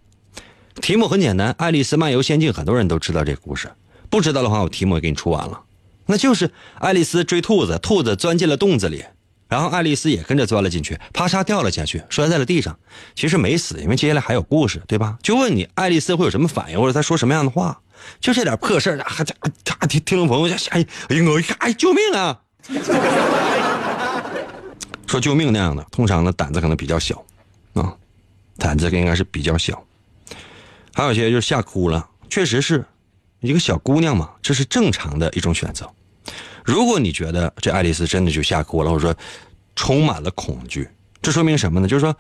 [0.80, 3.70] 题目很简单，《爱丽丝漫游仙境》很多人都知道这个故事，
[4.08, 5.60] 不知道的话，我题目也给你出完了。
[6.06, 9.04] 那就是爱丽丝追兔子，兔子钻进了洞子里，
[9.48, 12.78] 然后爱丽丝也跟着钻了进去，啪嚓掉了下去，摔在了地上。
[13.14, 15.18] 其实没死，因为接下来还有故事，对吧？
[15.22, 17.81] 就问你，爱丽丝会有什么反应，或者她说什么样的话？
[18.20, 19.34] 就这点破事儿，还家
[19.88, 22.40] 听听众朋友吓吓，哎呀我一看，哎救命啊！
[25.06, 27.22] 说救命那样的，通常呢胆子可能比较小，
[27.74, 27.94] 啊，
[28.56, 29.84] 胆子应该是比较小。
[30.94, 32.84] 还有些就是吓哭了，确实是
[33.40, 35.90] 一个小姑娘嘛，这是正常的一种选择。
[36.64, 39.14] 如果你觉得这爱丽丝真的就吓哭了，或者说
[39.74, 40.88] 充满了恐惧，
[41.20, 41.88] 这说明什么呢？
[41.88, 42.16] 就是说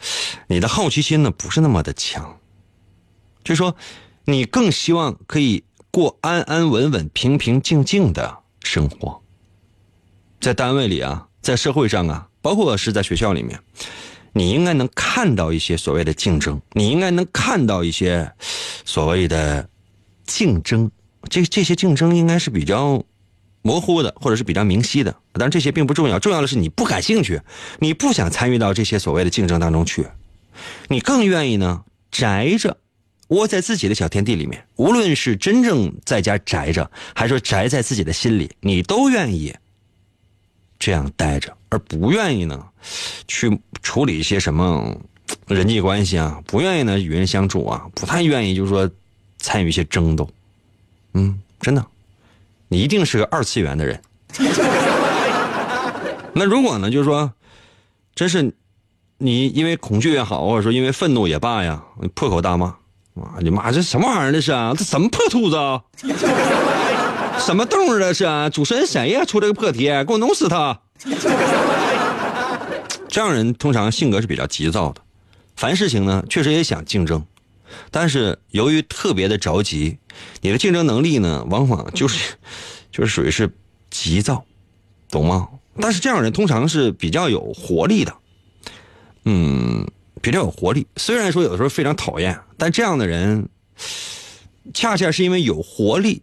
[0.48, 2.38] 你的好奇心呢不是那么的强，
[3.44, 3.74] 就是说
[4.24, 9.22] 你更希望可以过安安稳稳、平平静静的生活，
[10.40, 13.60] 在单位里啊，在社会上啊，包括是在学校里面。
[14.32, 18.32] 你应该能看到一些所谓的竞争，你应该能看到一些
[18.86, 19.68] 所谓的
[20.24, 20.90] 竞争，
[21.28, 23.04] 这这些竞争应该是比较
[23.60, 25.12] 模糊的，或者是比较明晰的。
[25.32, 27.42] 当然这些并不重要，重要的是你不感兴趣，
[27.80, 30.06] 你不想参与到这些所谓的竞争当中去，
[30.88, 32.78] 你更愿意呢宅着，
[33.32, 34.64] 窝在自己的小天地里面。
[34.76, 39.54] 无论是真正在家宅着，还是宅在自己的心里，你都愿意
[40.78, 41.56] 这样待着。
[41.70, 42.62] 而不愿意呢，
[43.26, 44.94] 去处理一些什么
[45.46, 48.90] 人际关系啊，不愿意呢与人相处啊，不太愿意就是说
[49.38, 50.28] 参与一些争斗，
[51.14, 51.82] 嗯，真的，
[52.68, 53.98] 你一定是个二次元的人。
[56.34, 57.32] 那如果呢，就是说，
[58.14, 58.54] 真是
[59.16, 61.82] 你因为恐惧也好，或者说因为愤怒也罢呀，
[62.14, 62.76] 破口大骂，
[63.14, 64.32] 啊，你妈这什么玩意儿？
[64.32, 65.82] 这是啊，这什么破兔子啊？
[67.38, 68.24] 什么动物这是？
[68.50, 69.24] 主持人谁呀？
[69.24, 70.80] 出这个破题，给我弄死他！
[73.08, 75.02] 这样人通常性格是比较急躁的，
[75.56, 77.22] 凡事情呢确实也想竞争，
[77.90, 79.98] 但是由于特别的着急，
[80.40, 82.34] 你的竞争能力呢往往就是
[82.90, 83.52] 就是属于是
[83.90, 84.44] 急躁，
[85.10, 85.48] 懂吗？
[85.80, 88.14] 但是这样人通常是比较有活力的，
[89.24, 89.86] 嗯，
[90.22, 90.86] 比较有活力。
[90.96, 93.46] 虽然说有的时候非常讨厌，但这样的人
[94.72, 96.22] 恰恰是因为有活力，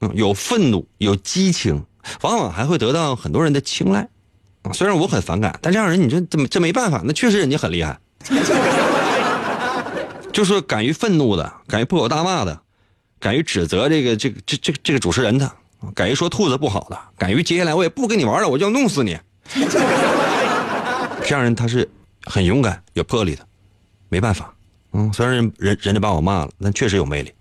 [0.00, 1.84] 嗯，有愤怒，有激情。
[2.20, 4.06] 往往还会得到很多人的青睐，
[4.60, 7.98] 啊，虽然我很反感，但这样人你这这这没办法，那确实人家很厉害，
[10.30, 12.60] 就是敢于愤怒的，敢于破口大骂的，
[13.18, 15.50] 敢于指责这个这个这这这个主持人的，
[15.94, 19.18] 敢于说兔子不好的，敢于接下来我也不跟你玩了，我就要弄死你，
[21.24, 21.88] 这样人他是
[22.24, 23.46] 很勇敢有魄力的，
[24.08, 24.54] 没办法，
[24.92, 27.32] 嗯，虽然人人人家把我骂了，但确实有魅力，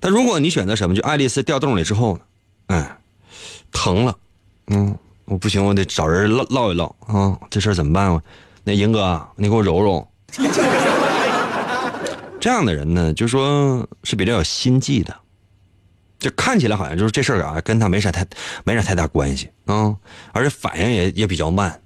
[0.00, 2.22] 但如果你选择什么，就爱丽丝掉洞里之后呢，
[2.68, 2.86] 嗯。
[3.70, 4.16] 疼了，
[4.68, 4.96] 嗯，
[5.26, 8.18] 我不行，我得找人唠唠一唠啊，这事儿怎么办？
[8.64, 10.08] 那英哥，你给我揉揉。
[12.40, 15.14] 这样的人呢，就说是比较有心计的，
[16.18, 18.26] 就看起来好像就是这事儿啊，跟他没啥太
[18.64, 19.94] 没啥太大关系啊，
[20.32, 21.78] 而且反应也也比较慢，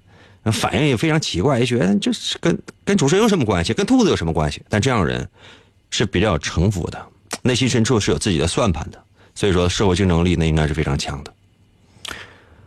[0.50, 4.60] 反应也非常奇怪，也觉得这是跟跟主持人有什么关系，跟兔子有什么关系？
[4.68, 5.28] 但这样人
[5.90, 7.00] 是比较有城府的，
[7.42, 8.98] 内心深处是有自己的算盘的，
[9.34, 11.32] 所以说社会竞争力那应该是非常强的。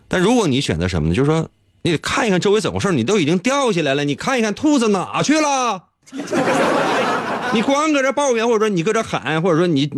[0.08, 1.16] 但如果你选择什么呢？
[1.16, 1.50] 就是说，
[1.82, 5.86] 你得看一看周围怎么回事，你都已经掉下来了，你看一看兔子哪去了？
[7.54, 9.90] 你光搁这抱怨，或者说你搁这喊，或者说你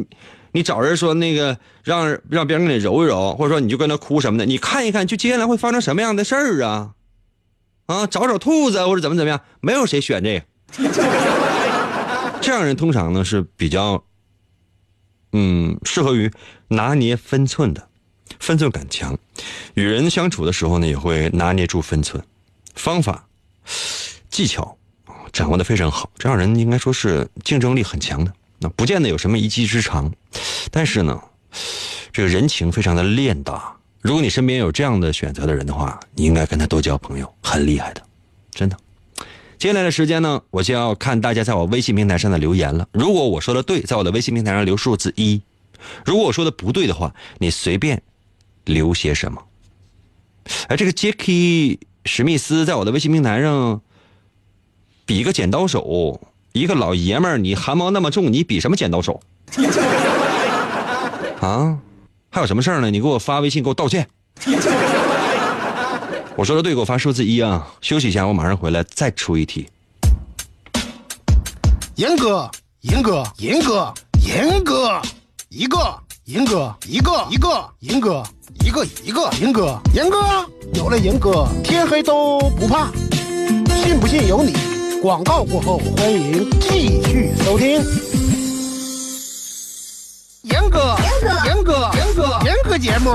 [0.53, 6.91] 你找人说那个让让别人给你揉一揉，或者说你就跟那哭什么的，你看一看，就接下来会发生什么样的事儿啊？
[7.87, 10.45] 啊，找找兔子或者怎么怎么样，没有谁选这个。
[12.41, 14.03] 这样人通常呢是比较，
[15.31, 16.31] 嗯，适合于
[16.67, 17.87] 拿捏分寸的，
[18.39, 19.17] 分寸感强，
[19.73, 22.23] 与人相处的时候呢也会拿捏住分寸，
[22.75, 23.25] 方法、
[24.29, 24.77] 技巧
[25.31, 26.09] 掌握的非常好。
[26.17, 30.11] 这样人应该说是竞争力很强的，那不见得有什么一技之长，
[30.71, 31.21] 但是呢，
[32.11, 33.76] 这个人情非常的练达。
[34.07, 38.01] 如果你身边有这样的选择的人的话，你应该跟他多交朋友，很厉害的，
[38.51, 38.77] 真的。
[39.57, 42.87] 接下来的时间呢，我就要看大家在我微信平台上的留言了。
[42.93, 45.41] 如果我说的对，在我的微信平台上留数字一；
[46.05, 48.01] 如果我说的不对的话，你随便
[48.63, 49.43] 留些什么。
[50.69, 51.25] 哎，这个杰克
[52.05, 53.81] 史密斯在我的微信平台上
[55.05, 56.21] 比个剪刀手，
[56.53, 59.19] 一个老爷们儿，你汗毛那么重，你比什么剪刀手？
[61.41, 61.79] 啊？
[62.29, 62.91] 还有什么事儿呢？
[62.91, 64.07] 你给我发微信，给我道歉。
[66.35, 67.67] 我说的对，给我发数字一啊！
[67.81, 69.67] 休息一下，我马上回来再出一题。
[71.95, 73.91] 严哥，严哥，严哥，
[74.23, 75.01] 严哥，
[75.49, 78.23] 一个，严哥，一个，一个，严哥，
[78.59, 80.19] 一个，一个，严哥，严哥，
[80.75, 82.91] 有了严哥，天黑都不怕。
[83.83, 84.53] 信不信由你。
[85.01, 87.81] 广告过后，欢迎继续收听。
[90.43, 91.96] 严哥，严哥，严哥，严
[92.77, 93.09] 哥节目，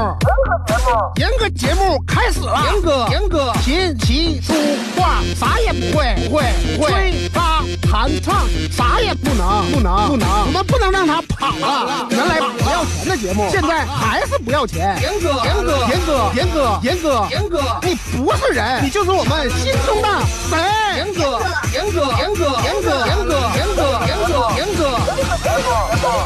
[1.21, 2.65] 严哥节目开始了。
[2.73, 4.53] 严哥，严哥，琴棋书
[4.97, 6.43] 画啥也不会，不会，
[6.77, 6.91] 不会。
[6.91, 10.29] 吹拉弹唱啥也不能，不能，不能。
[10.47, 12.09] 我们不能让他跑了。
[12.11, 14.99] 原来不要钱的节目，现在还是不要钱。
[15.01, 20.09] 严哥，严哥，严哥，严哥，严哥，严哥，你不是人，你就是我们心中的
[20.51, 20.59] 神。
[20.97, 21.41] 严哥，
[21.73, 24.83] 严哥，严哥，严哥，严哥，严哥，严哥，严哥，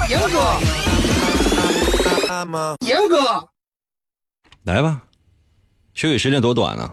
[0.09, 0.19] 严哥。
[0.19, 0.86] 严哥，
[4.65, 5.03] 来吧，
[5.95, 6.93] 休息时间多短呢？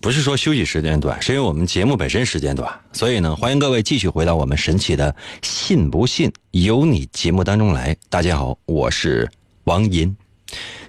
[0.00, 7.96] 不是说休息时间短，是因为我们节目本身时间短，所以呢，欢迎各位继续回到我们神奇的“信不信由你”节目当中来。
[8.08, 9.30] 大家好，我是
[9.64, 10.16] 王银。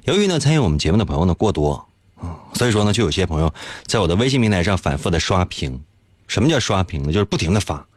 [0.03, 1.73] 由于呢参与我们节目的朋友呢过多
[2.17, 3.53] 啊，所以说呢就有些朋友
[3.85, 5.81] 在我的微信平台上反复的刷屏。
[6.27, 7.11] 什么叫刷屏呢？
[7.11, 7.87] 就是不停的发，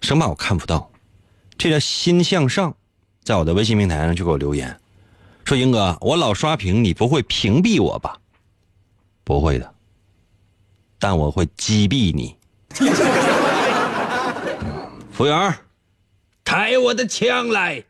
[0.00, 0.90] 生怕我看不到。
[1.58, 2.76] 这叫心向上，
[3.24, 4.78] 在我的微信平台上就给我留言。
[5.46, 8.16] 说英哥，我老刷屏，你不会屏蔽我吧？
[9.22, 9.74] 不会的，
[10.98, 12.34] 但我会击毙你。
[15.12, 15.54] 服务员，
[16.44, 17.80] 抬我的枪来。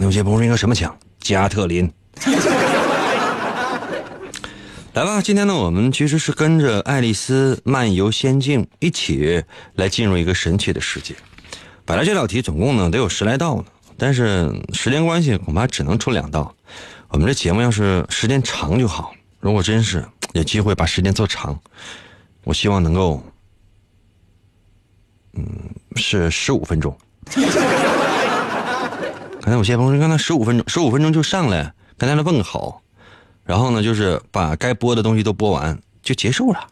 [0.00, 0.92] 有些不是应该什么枪？
[1.20, 1.88] 加特林。
[4.92, 9.44] 来吧，今天呢，我们其实是跟着《爱丽丝漫游仙境》一起
[9.76, 11.14] 来进入一个神奇的世界。
[11.84, 13.64] 本来这道题总共呢得有十来道呢。
[14.02, 16.52] 但是时间关系，恐怕只能出两道。
[17.06, 19.14] 我们这节目要是时间长就好。
[19.38, 21.56] 如果真是有机会把时间做长，
[22.42, 23.22] 我希望能够，
[25.34, 25.46] 嗯，
[25.94, 26.98] 是十五分钟。
[29.40, 32.82] 刚才有些朋友说，刚才十五分钟，十五分钟就上来跟大家问个好，
[33.44, 36.66] 然后呢，就是把该播的东西都播完就结束了，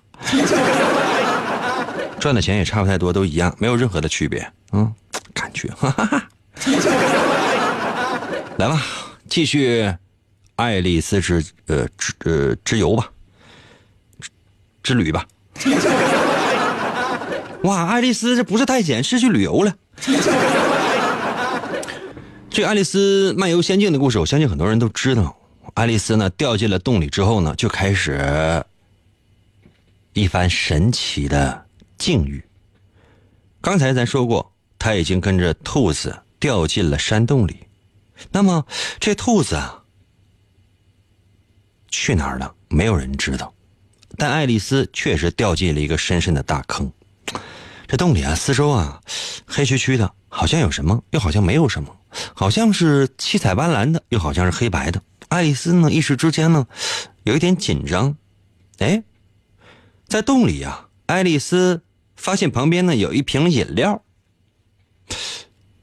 [2.18, 4.52] 赚的钱也差不太多，都一样，没有任何的区别。
[4.72, 4.92] 嗯，
[5.32, 6.28] 感觉，哈哈哈。
[8.58, 8.82] 来吧，
[9.28, 9.92] 继续
[10.56, 13.10] 爱丽丝之呃之呃之游吧，
[14.82, 15.26] 之旅吧。
[17.64, 19.74] 哇，爱丽丝这不是探险，是去旅游了。
[22.50, 25.36] 这《爱丽丝漫游仙境》的故事，我相信很多人都知道。
[25.74, 28.64] 爱丽丝呢掉进了洞里之后呢，就开始
[30.12, 31.64] 一番神奇的
[31.96, 32.42] 境遇。
[33.60, 36.16] 刚才咱说过，她已经跟着兔子。
[36.40, 37.68] 掉进了山洞里，
[38.32, 38.66] 那么
[38.98, 39.84] 这兔子啊
[41.88, 42.54] 去哪儿了？
[42.68, 43.54] 没有人知道。
[44.16, 46.90] 但爱丽丝确实掉进了一个深深的大坑。
[47.86, 49.00] 这洞里啊，四周啊
[49.46, 51.96] 黑黢黢的，好像有什么，又好像没有什么，
[52.34, 55.02] 好像是七彩斑斓的，又好像是黑白的。
[55.28, 56.66] 爱丽丝呢，一时之间呢
[57.24, 58.16] 有一点紧张。
[58.78, 59.02] 哎，
[60.06, 61.82] 在洞里啊，爱丽丝
[62.16, 64.02] 发现旁边呢有一瓶饮料。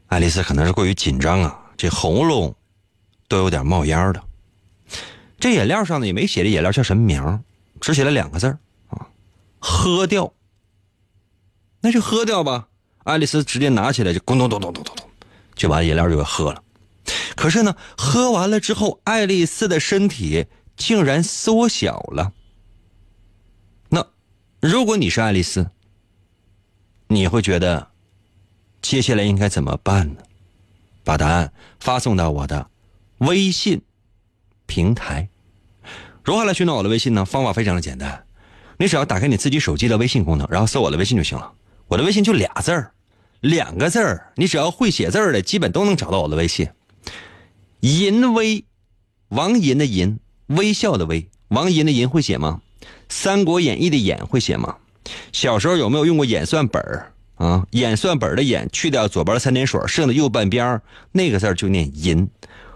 [0.08, 2.56] 爱丽丝可能是过于紧张啊，这喉咙
[3.28, 4.24] 都有点冒烟了。
[5.40, 7.44] 这饮料上呢也没写这饮料叫什么名，
[7.80, 8.48] 只写了两个字
[8.88, 9.08] 啊，
[9.60, 10.34] 喝掉。
[11.82, 12.68] 那就喝掉吧。
[13.04, 15.10] 爱丽丝直接拿起来就咕咚咚咚咚咚咚，
[15.56, 16.64] 就把饮料就给喝了。
[17.36, 22.34] 可是呢，喝完了之后，爱丽丝的身体竟然缩小了。
[23.90, 24.06] 那
[24.60, 25.70] 如果你是爱丽丝，
[27.08, 27.90] 你会觉得
[28.82, 30.22] 接下来应该怎么办呢？
[31.04, 32.70] 把答案发送到我的
[33.20, 33.82] 微信
[34.66, 35.30] 平台。
[36.24, 37.24] 如何来寻找我的微信呢？
[37.24, 38.26] 方法非常的简单，
[38.78, 41.54] 你只要打开你自己手机的微信功能，然后搜我的微信就行了。
[41.88, 42.92] 我的微信就俩字儿，
[43.40, 46.68] 两个字儿，你只要会写字儿的，基本都能找到我的微信。
[47.80, 48.66] 淫威，
[49.30, 52.62] 王淫的淫，微笑的微，王淫的淫会写吗？
[53.08, 54.76] 《三国演义》的演会写吗？
[55.32, 57.66] 小时候有没有用过演算本儿啊？
[57.72, 60.82] 演算本的演去掉左边三点水，剩的右半边
[61.12, 62.30] 那个字就念淫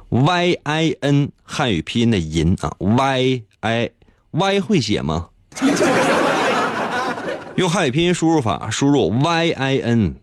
[0.09, 3.91] ，y i n 汉语拼音的淫啊，y i
[4.32, 5.30] y 会写吗？
[7.55, 10.16] 用汉语拼音输入法输入 y i n，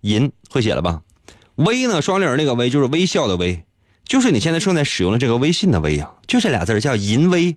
[0.00, 1.02] 淫会写了吧？
[1.54, 3.64] 微呢，双立人那个微就是微笑的微。
[4.04, 7.56] 就是你现在正在使用的这个微信的微呀，就这俩字叫淫微。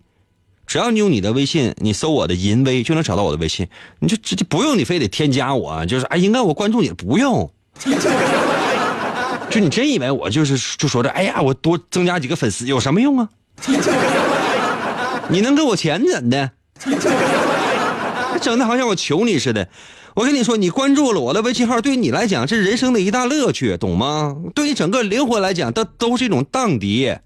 [0.67, 3.67] 只要你用你的微信，你搜我的淫微就能找到我的微信。
[3.99, 7.51] 你就直接不用你非得添加我，就是哎，应该我关注你不用。
[9.49, 13.29] 就你真以为我就是就说这，哎呀，我多增加几个粉丝有什么用啊？
[15.29, 16.51] 你能给我钱怎的？
[18.41, 19.69] 整的好像我求你似的。
[20.13, 24.35] 我跟你说，你关注了我的微信号，对于你来讲，这是人生的一大乐趣，懂吗？
[24.53, 27.17] 对你整个灵魂来讲，都都是一种荡涤。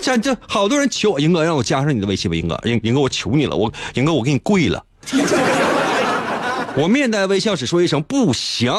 [0.00, 4.84] 这这好多人求我，英哥让我加上你的微信吧，英哥，英英哥我求你了，我英哥我给你跪了。
[6.76, 8.72] 我面带微笑，只说一声不行。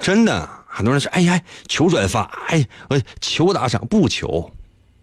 [0.00, 4.50] 真的，很多人说，哎呀，求转发，哎，我求打赏，不求，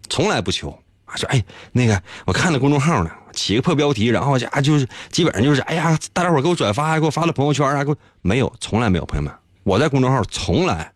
[0.08, 0.76] 从来不求。
[1.14, 10.92] 说哎，那个我看了公众号呢，起个破标题，然后家就是基本上就是哎呀，大家伙给我转发，给我发了朋友圈啊，给我没有，从来没有，朋友们，我在公众号从来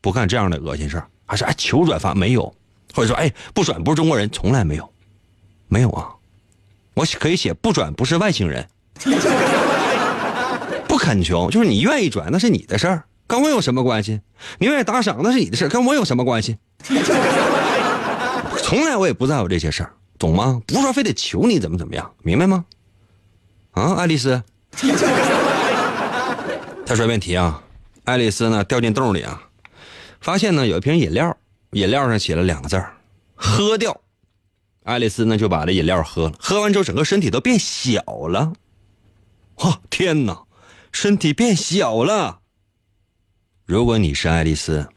[0.00, 2.54] 不干这样的恶心事儿，还是哎求转发没有，
[2.94, 4.88] 或者说哎不转不是中国人，从来没有，
[5.68, 6.08] 没有啊，
[6.94, 8.66] 我可以写不转不是外星人，
[10.88, 14.20] 不恳求，就是你愿意转那是你的事儿，跟我有什么关系？
[14.58, 16.56] 你愿意打赏那是你的事儿，跟我有什么关系？
[18.62, 20.60] 从来我也不在乎这些事儿，懂吗？
[20.66, 22.64] 不是说非得求你怎么怎么样，明白吗？
[23.72, 24.42] 啊，爱丽丝。
[26.86, 27.62] 他说：“问题啊，
[28.04, 29.42] 爱丽丝呢掉进洞里啊，
[30.20, 31.36] 发现呢有一瓶饮料，
[31.72, 32.94] 饮料上写了两个字儿，
[33.34, 34.00] 喝掉。
[34.84, 38.52] 爱丽丝呢就把这饮料喝了，喝完之后整个身体都变小了。
[39.56, 40.44] 哇，天哪，
[40.92, 42.40] 身体变小了。
[43.64, 44.88] 如果你是爱丽丝，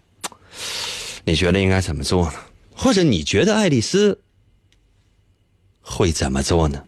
[1.24, 2.34] 你觉得应该怎么做呢？”
[2.76, 4.22] 或者你觉得爱丽丝
[5.82, 6.82] 会怎么做呢？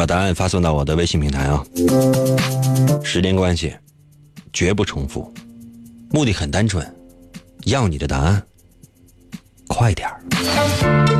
[0.00, 1.62] 把答案发送到我的微信平台啊！
[3.04, 3.76] 时间关系，
[4.50, 5.30] 绝不重复，
[6.10, 6.82] 目的很单纯，
[7.66, 8.42] 要你的答案，
[9.68, 11.19] 快点儿。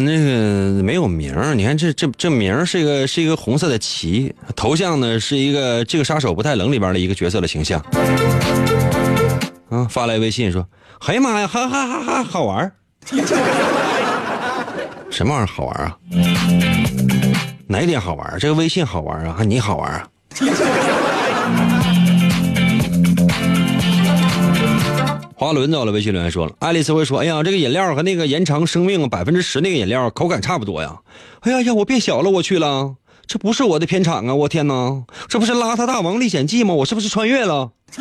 [0.00, 7.80] 那个没有名儿，你看这这这名儿是一个是一个红色的旗，头像呢是一个这个杀手不太冷里边的一个角色的形象。
[9.68, 10.66] 啊，发来微信说
[11.06, 12.72] ：“哎呀妈呀，哈哈哈哈，好玩儿！
[15.10, 15.98] 什么玩意儿好玩啊？
[17.66, 18.38] 哪点好玩？
[18.38, 19.34] 这个微信好玩啊？
[19.36, 20.06] 还你好玩啊？”
[25.38, 30.96] 花轮到了，微信留言说了：“爱丽丝会说，哎呀，这个饮料和那个延长生命百分之十那个饮料口感差不多呀。
[31.40, 32.94] 哎呀呀，我变小了，我去了，
[33.26, 34.34] 这不是我的片场啊！
[34.34, 36.72] 我天哪，这不是《邋遢大王历险记》吗？
[36.72, 37.70] 我是不是穿越了？”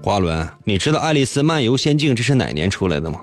[0.00, 3.18] 花轮，你知道《爱丽丝漫游仙境》这是哪年出来的吗？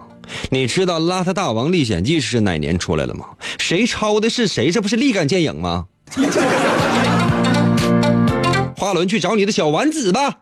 [0.49, 3.28] 你知道《邋遢大王历险记》是哪年出来的吗？
[3.58, 4.72] 谁抄的是谁？
[4.72, 5.86] 这不是立竿见影吗？
[8.76, 10.39] 花轮，去找你的小丸子吧。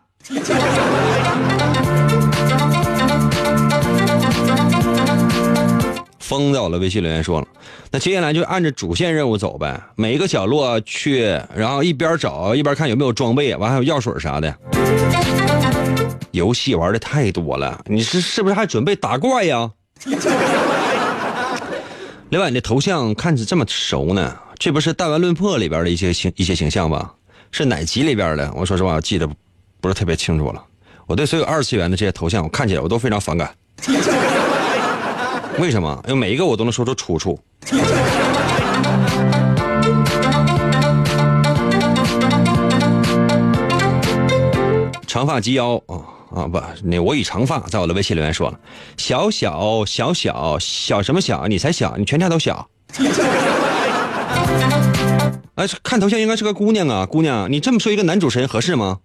[6.18, 7.46] 风在我的微信留言说了，
[7.90, 14.56] 那接下来就按着主线任务走呗，每一个角落去，然后一边找一边看有没有装备，完还有药水啥的。
[16.30, 19.70] 游戏玩的太多了，你是是不是还准备打怪呀？
[22.30, 27.12] 另外，你的头像看着这么熟呢，这不是《弹丸论破》里边的一些形一些形象吧？
[27.52, 28.50] 是哪集里边的？
[28.56, 29.28] 我说实话，记得
[29.84, 30.64] 不是特别清楚了。
[31.06, 33.54] 我对所有二次元的这些头像，我看起来我都非常反感。
[35.60, 36.02] 为什么？
[36.08, 37.38] 因为每一个我都能说出出处。
[45.06, 46.00] 长发及腰啊
[46.34, 48.58] 啊不，那我以长发在我的微信留言说了，
[48.96, 51.46] 小小小小小什么小？
[51.46, 52.66] 你才小，你全家都小。
[55.56, 59.00] 哎，看头像应该是个姑娘啊，姑娘，你这么说一个男主持人合适吗？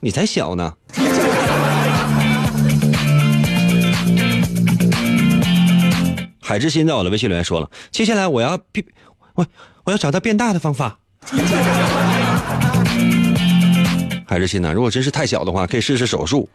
[0.00, 0.72] 你才小呢。
[6.40, 8.84] 海之心在我的微信留言说了，接下来我要变，
[9.34, 9.46] 我
[9.84, 10.98] 我要找到变大的方法。
[14.26, 14.72] 海之心呢？
[14.72, 16.48] 如果真是太小的话，可以试试手术。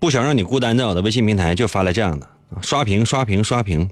[0.00, 2.26] 不想让你孤单，在我的微信平台就发来这样的
[2.62, 3.88] 刷屏刷屏刷屏。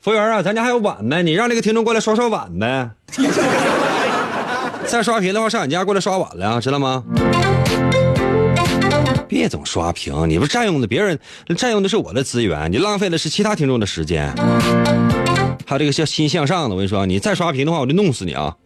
[0.00, 2.90] 服务员啊，咱家还有碗呢，你让那个听众过来刷刷碗呗。
[4.86, 7.04] 再刷屏的话，上俺家过来刷碗了，知道吗？
[9.28, 11.18] 别总刷屏，你不占用的别人，
[11.56, 14.32] 占用的是我的资源，你浪费的是其他听众的时间。
[15.66, 18.56] 还有这个叫心向上的，我跟你说，你再刷屏的话，我就弄死你啊！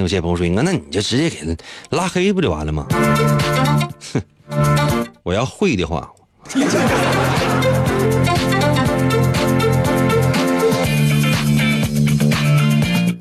[0.00, 1.54] 有些朋友说，那那你就直接给他
[1.96, 2.86] 拉黑不就完了吗？
[4.12, 4.22] 哼，
[5.22, 6.10] 我要会的话。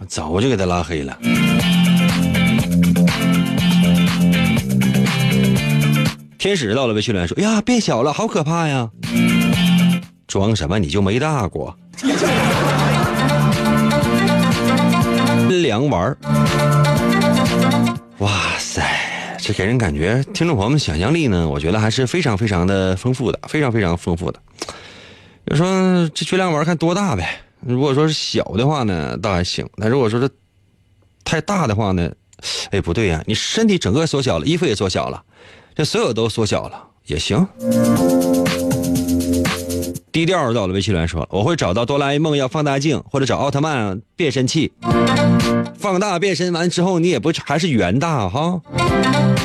[0.07, 1.15] 早就给他拉黑了。
[6.39, 8.89] 天使到了，微信留言说：“呀，变小了，好可怕呀！”
[10.25, 10.79] 装什么？
[10.79, 11.77] 你就没大过？
[15.69, 16.17] 凉丸
[18.17, 18.83] 哇塞，
[19.37, 24.39] 这给人感觉，听众朋友们想象力呢，我觉得还是非常非常的丰富的，非常非常丰富的。
[25.45, 27.39] 就说这缺凉丸看多大呗。
[27.59, 30.27] 如果说是小的话呢，倒还行；那如果说是
[31.23, 32.11] 太大的话呢，
[32.71, 35.21] 哎，不对呀，你身体整个缩小了，衣服也缩小了，
[35.75, 37.47] 这所有都缩小了也行。
[40.11, 44.71] 低调到了，微信留言说我会找到哆啦 A 梦要放大镜，或者找奥特曼变身器，
[45.77, 48.59] 放大变身完之后，你也不还是圆大哈？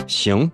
[0.07, 0.51] 行。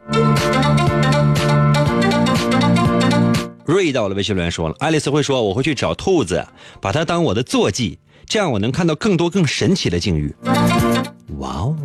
[3.64, 6.44] 瑞到了，微信留言说了，爱丽丝会说我会去找兔子，
[6.80, 10.34] 把它当我的坐骑，这样我能看到更多更神奇的境遇。
[11.38, 11.76] 哇哦！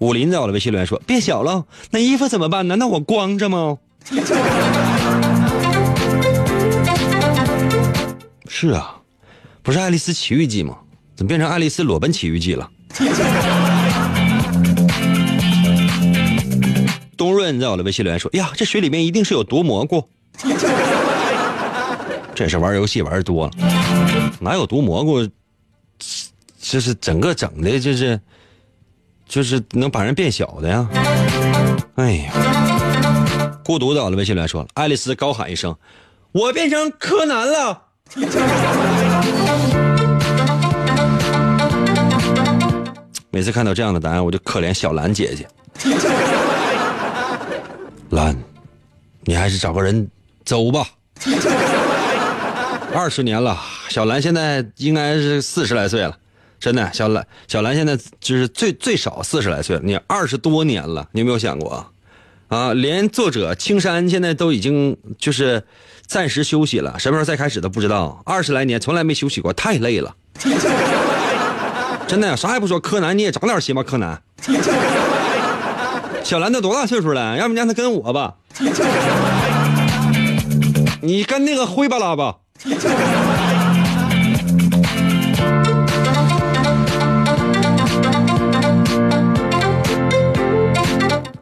[0.00, 2.66] 武林在我的微信留言说变小了，那衣服怎么办？
[2.66, 3.78] 难道我光着吗？
[8.58, 8.96] 是啊，
[9.62, 10.78] 不是《爱丽丝奇遇记》吗？
[11.14, 12.70] 怎么变成《爱丽丝裸奔奇遇记》了？
[17.18, 20.02] 东润在我的微信留言说：“呀，这水里面一定是有毒蘑菇。”
[22.34, 23.52] 这是玩游戏玩多了，
[24.40, 25.28] 哪有毒蘑菇？
[26.58, 28.18] 这是整个整的，就是
[29.28, 30.88] 就是能把人变小的呀！
[31.96, 32.32] 哎呀，
[33.62, 35.76] 孤独在我的微信留言说了：“爱丽丝高喊一声，
[36.32, 37.82] 我变成柯南了。”
[43.30, 45.46] 每次看到这样的答案，我就可怜小兰姐姐。
[48.10, 48.36] 兰，
[49.24, 50.08] 你还是找个人
[50.44, 50.86] 走吧。
[52.94, 53.58] 二十年了，
[53.90, 56.16] 小兰现在应该是四十来岁了，
[56.58, 56.90] 真的。
[56.94, 59.82] 小兰，小兰现在就是最最少四十来岁了。
[59.84, 61.86] 你二十多年了，你有没有想过
[62.48, 62.72] 啊？
[62.72, 65.62] 连作者青山现在都已经就是
[66.06, 68.20] 暂时休息了，什么时候再开始都不知道。
[68.24, 70.14] 二十来年从来没休息过，太累了。
[72.06, 72.78] 真的，啥也不说。
[72.78, 74.22] 柯南，你也长点心吧，柯南。
[76.22, 77.36] 小兰都多大岁数了？
[77.36, 78.34] 要不让他跟我吧？
[81.02, 82.36] 你跟那个灰巴拉吧。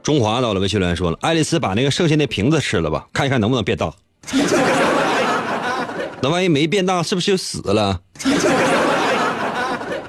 [0.05, 3.91] 中华到了，微信留言说了：“爱丽丝把那个剩下那瓶子吃了吧，看一看能不能变大。
[6.21, 8.03] 那万一没变大，是不是就死了？”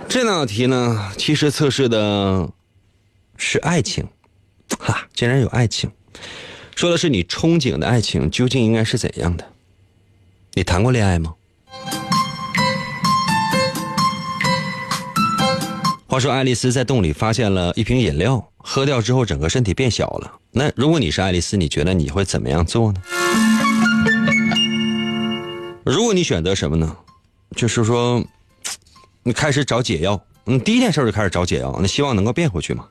[0.09, 2.49] 这道题呢，其实测试的
[3.37, 4.05] 是爱情。
[4.77, 5.89] 哈，竟然有爱情，
[6.75, 9.45] 说的是你憧憬的爱情究竟应该是怎样的？
[10.55, 11.35] 你谈过恋爱吗？
[16.15, 20.31] 话说，爱丽丝在洞里发现了一瓶饮料，喝掉之后，整个身体变小了。
[20.51, 23.01] 那如果你是爱丽丝，你觉得你会怎么样做呢？
[25.83, 26.95] 如果你选择什么呢？
[27.53, 28.23] 就是说，
[29.23, 30.17] 你开始找解药。
[30.45, 32.85] 嗯，第一件事就开始找解药，你希望能够变回去吗？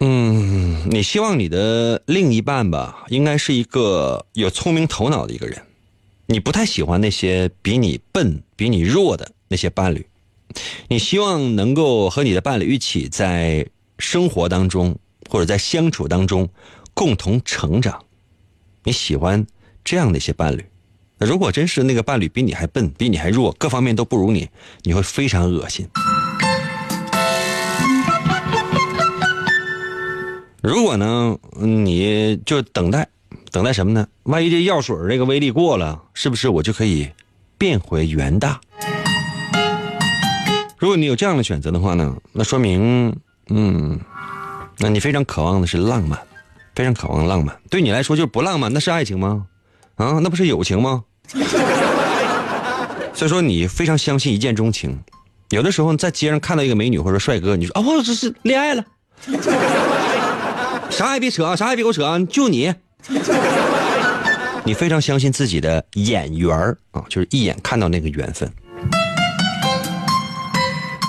[0.00, 5.60] 嗯，你希望你的另一半吧，应该是一个有聪明头脑的一个人。
[6.26, 10.06] 你不太喜欢那些比你笨、比你弱的那些伴侣，
[10.88, 13.66] 你希望能够和你的伴侣一起在
[13.98, 14.96] 生活当中
[15.28, 16.48] 或者在相处当中
[16.94, 18.02] 共同成长。
[18.84, 19.46] 你喜欢
[19.84, 20.64] 这样的一些伴侣。
[21.18, 24.48] 如果真是那个伴侣比你还笨、比你还弱，各方面都不如你，
[24.82, 25.86] 你会非常恶心。
[30.62, 33.06] 如果呢，你就等待。
[33.54, 34.04] 等待什么呢？
[34.24, 37.08] 万一这药水这个威力过了，是不是我就可以
[37.56, 38.60] 变回原大？
[40.76, 43.14] 如果你有这样的选择的话呢，那说明，
[43.50, 44.00] 嗯，
[44.78, 46.18] 那你非常渴望的是浪漫，
[46.74, 47.56] 非常渴望浪漫。
[47.70, 49.46] 对你来说就是不浪漫，那是爱情吗？
[49.94, 51.04] 啊，那不是友情吗？
[53.14, 54.98] 所以说你非常相信一见钟情。
[55.50, 58.84] 有的时候在街上看到一个美女或者帅哥，你说哦，这是恋爱了。
[60.90, 62.74] 啥也别扯啊，啥也别给我扯啊，就你。
[64.64, 68.50] 你非常相信自己的眼缘儿啊，就是一眼看到那个缘分。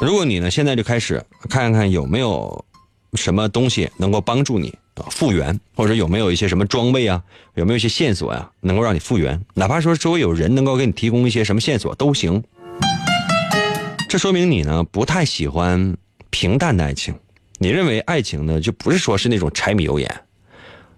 [0.02, 2.66] 如果你呢现在就开始看看有没有
[3.14, 7.24] 什么东西能够帮助你啊复原，或者有没有一些什么装备啊，
[7.54, 12.44] 有没有一些线索呀，能够让你复原，哪怕说周围有人能够给你提供一些什么线索都行。
[14.10, 15.96] 这说明你呢不太喜欢
[16.30, 17.16] 平淡的爱情，
[17.58, 20.25] 你认为爱情呢就不是说是那种柴米油盐。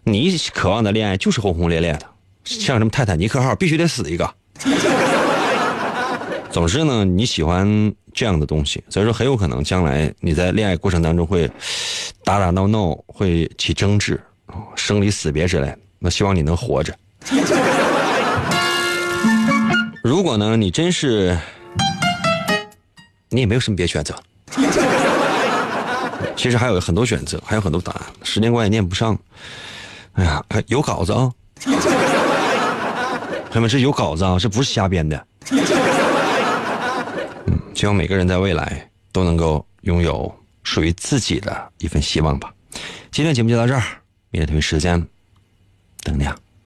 [0.07, 2.07] 你渴望的恋爱就是轰轰烈烈的，
[2.45, 4.33] 像什么泰坦尼克号必须得死一个。
[6.49, 11.45] 总之呢，你喜欢这样的东西，所以说很有可能将来你在恋爱过程当中会
[12.23, 14.17] 打打闹闹，会起争执，
[14.77, 15.75] 生离死别之类。
[15.99, 16.97] 那希望你能活着。
[20.01, 21.37] 如果呢，你真是
[23.29, 24.15] 你也没有什么别选择，
[26.37, 29.19] 其实还有很多选择，还有很多答案，时间关系念不上。
[30.17, 31.31] 哎呀，有稿子啊！
[33.51, 35.27] 朋友们，是有稿子啊，这不是瞎编的。
[35.51, 35.61] 嗯，
[37.75, 42.51] 希望每个人在未来都能够拥有属于自己的一份希望吧。
[43.11, 43.83] 今天节目就到这儿，
[44.31, 45.05] 明天同一时间
[46.01, 46.35] 等你啊。